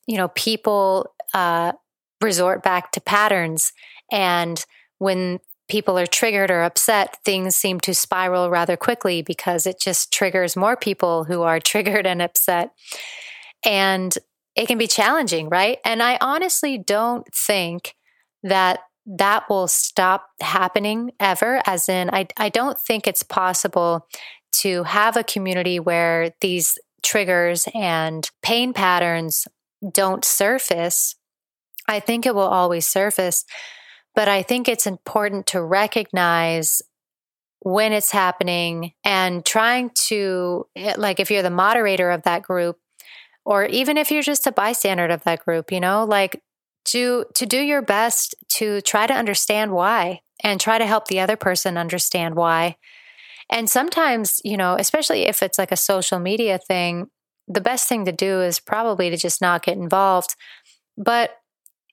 you 0.08 0.18
know 0.18 0.30
people 0.30 1.14
uh, 1.34 1.74
resort 2.22 2.64
back 2.64 2.92
to 2.94 3.02
patterns, 3.02 3.72
and 4.12 4.64
when 4.98 5.40
people 5.70 5.98
are 5.98 6.08
triggered 6.08 6.52
or 6.52 6.64
upset, 6.64 7.18
things 7.24 7.56
seem 7.56 7.80
to 7.80 7.94
spiral 7.94 8.50
rather 8.50 8.76
quickly 8.76 9.22
because 9.22 9.66
it 9.66 9.80
just 9.80 10.12
triggers 10.12 10.58
more 10.58 10.76
people 10.76 11.24
who 11.26 11.44
are 11.44 11.60
triggered 11.60 12.06
and 12.06 12.22
upset. 12.22 12.72
And 13.64 14.18
it 14.60 14.68
can 14.68 14.78
be 14.78 14.88
challenging, 14.88 15.50
right? 15.50 15.80
And 15.86 16.04
I 16.04 16.18
honestly 16.22 16.78
don't 16.78 17.26
think 17.34 17.96
that 18.44 18.80
that 19.06 19.50
will 19.50 19.68
stop 19.68 20.28
happening 20.42 21.12
ever. 21.20 21.62
As 21.66 21.90
in, 21.90 22.10
I, 22.12 22.28
I 22.38 22.50
don't 22.50 22.80
think 22.80 23.08
it's 23.08 23.24
possible 23.24 24.08
to 24.62 24.84
have 24.84 25.18
a 25.18 25.24
community 25.24 25.80
where 25.80 26.34
these 26.42 26.78
triggers 27.02 27.68
and 27.74 28.30
pain 28.42 28.74
patterns 28.74 29.48
don't 29.92 30.26
surface. 30.26 31.16
I 31.88 32.00
think 32.00 32.26
it 32.26 32.36
will 32.36 32.42
always 32.42 32.86
surface 32.86 33.46
but 34.16 34.28
I 34.28 34.44
think 34.44 34.68
it's 34.68 34.88
important 34.88 35.48
to 35.48 35.62
recognize 35.62 36.82
when 37.62 37.94
it's 37.94 38.12
happening 38.12 38.92
and 39.04 39.46
trying 39.46 39.92
to, 40.08 40.68
eh, 40.76 40.96
like, 40.98 41.20
if 41.20 41.30
you're 41.32 41.42
the 41.42 41.50
moderator 41.50 42.10
of 42.12 42.24
that 42.24 42.42
group, 42.42 42.78
or 43.50 43.66
even 43.66 43.98
if 43.98 44.12
you're 44.12 44.22
just 44.22 44.46
a 44.46 44.52
bystander 44.52 45.08
of 45.08 45.24
that 45.24 45.44
group, 45.44 45.72
you 45.72 45.80
know, 45.80 46.06
like, 46.06 46.40
to 46.86 47.26
to 47.34 47.46
do 47.46 47.60
your 47.60 47.82
best 47.82 48.36
to 48.50 48.80
try 48.82 49.08
to 49.08 49.14
understand 49.14 49.72
why 49.72 50.22
and 50.44 50.62
try 50.62 50.78
to 50.78 50.86
help 50.86 51.08
the 51.08 51.20
other 51.20 51.36
person 51.36 51.78
understand 51.78 52.36
why. 52.36 52.78
And 53.50 53.68
sometimes, 53.70 54.40
you 54.44 54.56
know, 54.56 54.76
especially 54.80 55.24
if 55.24 55.42
it's 55.42 55.58
like 55.58 55.72
a 55.72 55.78
social 55.78 56.20
media 56.20 56.60
thing, 56.60 57.08
the 57.48 57.62
best 57.62 57.90
thing 57.90 58.06
to 58.06 58.12
do 58.12 58.42
is 58.42 58.60
probably 58.60 59.10
to 59.10 59.18
just 59.18 59.42
not 59.42 59.64
get 59.64 59.78
involved. 59.78 60.36
But 60.96 61.32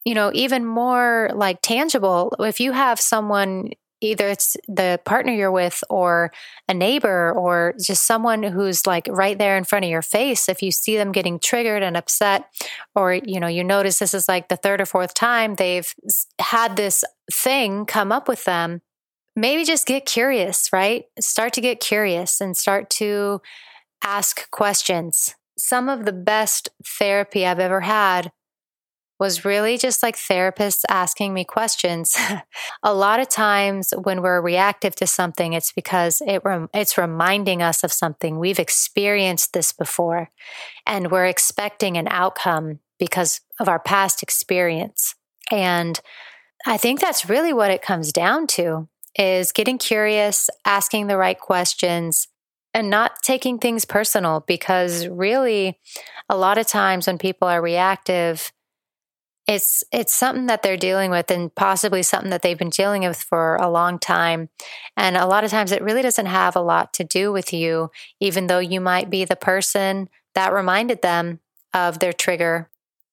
you 0.04 0.14
know, 0.14 0.30
even 0.34 0.64
more 0.64 1.30
like 1.34 1.58
tangible, 1.62 2.36
if 2.38 2.60
you 2.60 2.72
have 2.72 3.00
someone, 3.00 3.70
either 4.00 4.28
it's 4.28 4.56
the 4.68 5.00
partner 5.04 5.32
you're 5.32 5.50
with 5.50 5.82
or 5.88 6.30
a 6.68 6.74
neighbor 6.74 7.32
or 7.32 7.74
just 7.80 8.04
someone 8.04 8.42
who's 8.42 8.86
like 8.86 9.08
right 9.10 9.38
there 9.38 9.56
in 9.56 9.64
front 9.64 9.84
of 9.84 9.90
your 9.90 10.02
face, 10.02 10.48
if 10.48 10.62
you 10.62 10.70
see 10.70 10.96
them 10.96 11.12
getting 11.12 11.38
triggered 11.38 11.82
and 11.82 11.96
upset, 11.96 12.46
or, 12.94 13.14
you 13.14 13.40
know, 13.40 13.46
you 13.46 13.64
notice 13.64 13.98
this 13.98 14.14
is 14.14 14.28
like 14.28 14.48
the 14.48 14.56
third 14.56 14.80
or 14.80 14.86
fourth 14.86 15.14
time 15.14 15.54
they've 15.54 15.94
had 16.40 16.76
this 16.76 17.04
thing 17.32 17.86
come 17.86 18.12
up 18.12 18.28
with 18.28 18.44
them, 18.44 18.82
maybe 19.34 19.64
just 19.64 19.86
get 19.86 20.06
curious, 20.06 20.72
right? 20.72 21.04
Start 21.18 21.52
to 21.54 21.60
get 21.60 21.80
curious 21.80 22.40
and 22.40 22.56
start 22.56 22.90
to 22.90 23.40
ask 24.02 24.50
questions. 24.50 25.34
Some 25.58 25.88
of 25.88 26.04
the 26.04 26.12
best 26.12 26.68
therapy 26.84 27.46
I've 27.46 27.58
ever 27.58 27.80
had 27.80 28.30
was 29.18 29.44
really 29.44 29.78
just 29.78 30.02
like 30.02 30.16
therapists 30.16 30.84
asking 30.88 31.32
me 31.32 31.44
questions. 31.44 32.16
a 32.82 32.94
lot 32.94 33.20
of 33.20 33.28
times 33.28 33.92
when 34.02 34.22
we're 34.22 34.40
reactive 34.40 34.94
to 34.96 35.06
something, 35.06 35.52
it's 35.52 35.72
because 35.72 36.22
it 36.26 36.42
rem- 36.44 36.68
it's 36.74 36.98
reminding 36.98 37.62
us 37.62 37.82
of 37.82 37.92
something. 37.92 38.38
We've 38.38 38.58
experienced 38.58 39.52
this 39.52 39.72
before 39.72 40.30
and 40.86 41.10
we're 41.10 41.26
expecting 41.26 41.96
an 41.96 42.08
outcome 42.08 42.80
because 42.98 43.40
of 43.58 43.68
our 43.68 43.80
past 43.80 44.22
experience. 44.22 45.14
And 45.50 46.00
I 46.66 46.76
think 46.76 47.00
that's 47.00 47.28
really 47.28 47.52
what 47.52 47.70
it 47.70 47.82
comes 47.82 48.12
down 48.12 48.46
to 48.48 48.88
is 49.18 49.52
getting 49.52 49.78
curious, 49.78 50.50
asking 50.66 51.06
the 51.06 51.16
right 51.16 51.38
questions, 51.38 52.28
and 52.74 52.90
not 52.90 53.22
taking 53.22 53.58
things 53.58 53.86
personal 53.86 54.44
because 54.46 55.06
really 55.06 55.80
a 56.28 56.36
lot 56.36 56.58
of 56.58 56.66
times 56.66 57.06
when 57.06 57.16
people 57.16 57.48
are 57.48 57.62
reactive 57.62 58.52
it's 59.46 59.84
it's 59.92 60.14
something 60.14 60.46
that 60.46 60.62
they're 60.62 60.76
dealing 60.76 61.10
with 61.10 61.30
and 61.30 61.54
possibly 61.54 62.02
something 62.02 62.30
that 62.30 62.42
they've 62.42 62.58
been 62.58 62.70
dealing 62.70 63.02
with 63.02 63.22
for 63.22 63.56
a 63.56 63.70
long 63.70 63.98
time. 63.98 64.48
And 64.96 65.16
a 65.16 65.26
lot 65.26 65.44
of 65.44 65.50
times 65.50 65.72
it 65.72 65.82
really 65.82 66.02
doesn't 66.02 66.26
have 66.26 66.56
a 66.56 66.60
lot 66.60 66.92
to 66.94 67.04
do 67.04 67.32
with 67.32 67.52
you 67.52 67.90
even 68.20 68.48
though 68.48 68.58
you 68.58 68.80
might 68.80 69.08
be 69.08 69.24
the 69.24 69.36
person 69.36 70.08
that 70.34 70.52
reminded 70.52 71.02
them 71.02 71.40
of 71.72 72.00
their 72.00 72.12
trigger. 72.12 72.70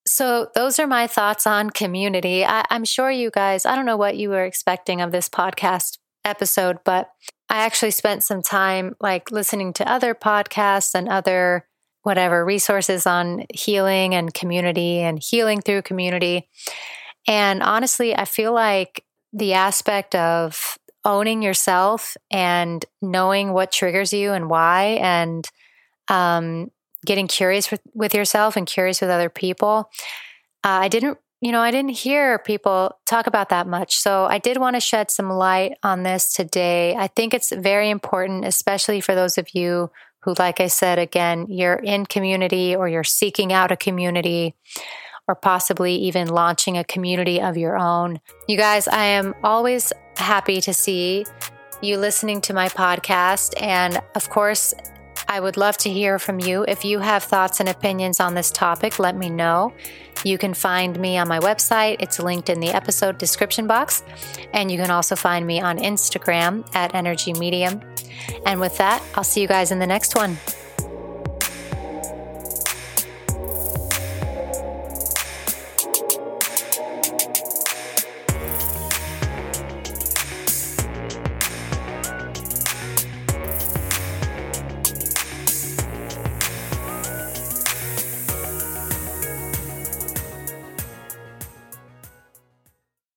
So 0.07 0.49
those 0.55 0.79
are 0.79 0.87
my 0.87 1.07
thoughts 1.07 1.47
on 1.47 1.69
community. 1.69 2.43
I, 2.43 2.65
i'm 2.69 2.85
sure 2.85 3.11
you 3.11 3.29
guys 3.29 3.65
i 3.65 3.75
don't 3.75 3.85
know 3.85 3.97
what 3.97 4.17
you 4.17 4.29
were 4.29 4.43
expecting 4.43 5.01
of 5.01 5.11
this 5.11 5.29
podcast 5.29 5.97
episode 6.25 6.79
but 6.83 7.11
i 7.49 7.57
actually 7.57 7.91
spent 7.91 8.23
some 8.23 8.41
time 8.41 8.95
like 9.01 9.31
listening 9.31 9.73
to 9.73 9.91
other 9.91 10.15
podcasts 10.15 10.95
and 10.95 11.09
other 11.09 11.65
whatever 12.03 12.45
resources 12.45 13.07
on 13.07 13.45
healing 13.53 14.13
and 14.13 14.33
community 14.33 14.99
and 14.99 15.19
healing 15.21 15.61
through 15.61 15.81
community. 15.81 16.47
And 17.27 17.63
honestly, 17.63 18.15
I 18.15 18.25
feel 18.25 18.53
like 18.53 19.05
the 19.31 19.53
aspect 19.53 20.13
of 20.13 20.77
owning 21.05 21.41
yourself 21.41 22.15
and 22.29 22.85
knowing 23.01 23.53
what 23.53 23.71
triggers 23.71 24.13
you 24.13 24.31
and 24.31 24.49
why, 24.49 24.99
and 25.01 25.45
um, 26.07 26.71
getting 27.05 27.27
curious 27.27 27.71
with, 27.71 27.81
with, 27.93 28.13
yourself 28.13 28.55
and 28.55 28.67
curious 28.67 29.01
with 29.01 29.09
other 29.09 29.29
people. 29.29 29.89
Uh, 30.63 30.79
I 30.83 30.87
didn't, 30.87 31.17
you 31.41 31.51
know, 31.51 31.59
I 31.59 31.71
didn't 31.71 31.91
hear 31.91 32.39
people 32.39 32.97
talk 33.05 33.27
about 33.27 33.49
that 33.49 33.67
much. 33.67 33.95
So 33.95 34.25
I 34.25 34.37
did 34.37 34.57
want 34.57 34.75
to 34.75 34.79
shed 34.79 35.11
some 35.11 35.29
light 35.29 35.73
on 35.83 36.03
this 36.03 36.33
today. 36.33 36.95
I 36.95 37.07
think 37.07 37.33
it's 37.33 37.51
very 37.51 37.89
important, 37.89 38.45
especially 38.45 39.01
for 39.01 39.15
those 39.15 39.37
of 39.37 39.53
you 39.53 39.91
who, 40.23 40.33
like 40.39 40.59
I 40.59 40.67
said, 40.67 40.99
again, 40.99 41.47
you're 41.49 41.75
in 41.75 42.05
community 42.05 42.75
or 42.75 42.87
you're 42.87 43.03
seeking 43.03 43.51
out 43.51 43.71
a 43.71 43.77
community 43.77 44.55
or 45.27 45.35
possibly 45.35 45.95
even 45.95 46.27
launching 46.27 46.77
a 46.77 46.83
community 46.83 47.41
of 47.41 47.57
your 47.57 47.77
own. 47.77 48.19
You 48.47 48.57
guys, 48.57 48.87
I 48.87 49.05
am 49.05 49.33
always 49.43 49.93
happy 50.17 50.61
to 50.61 50.73
see 50.73 51.25
you 51.81 51.97
listening 51.97 52.41
to 52.41 52.53
my 52.53 52.67
podcast. 52.69 53.53
And 53.61 54.01
of 54.15 54.29
course, 54.29 54.73
I 55.33 55.39
would 55.39 55.57
love 55.57 55.77
to 55.77 55.89
hear 55.89 56.19
from 56.19 56.39
you. 56.39 56.63
If 56.67 56.85
you 56.85 56.99
have 56.99 57.23
thoughts 57.23 57.59
and 57.59 57.67
opinions 57.67 58.19
on 58.19 58.35
this 58.35 58.51
topic, 58.51 58.99
let 58.99 59.15
me 59.15 59.31
know. 59.31 59.73
You 60.23 60.37
can 60.37 60.53
find 60.53 60.99
me 60.99 61.17
on 61.17 61.27
my 61.27 61.39
website, 61.39 61.95
it's 61.99 62.19
linked 62.19 62.51
in 62.51 62.59
the 62.59 62.69
episode 62.69 63.17
description 63.17 63.65
box. 63.65 64.03
And 64.53 64.69
you 64.69 64.77
can 64.77 64.91
also 64.91 65.15
find 65.15 65.47
me 65.47 65.59
on 65.59 65.79
Instagram 65.79 66.63
at 66.75 66.93
Energy 66.93 67.33
Medium. 67.33 67.81
And 68.45 68.59
with 68.59 68.77
that, 68.77 69.01
I'll 69.15 69.23
see 69.23 69.41
you 69.41 69.47
guys 69.47 69.71
in 69.71 69.79
the 69.79 69.87
next 69.87 70.13
one. 70.13 70.37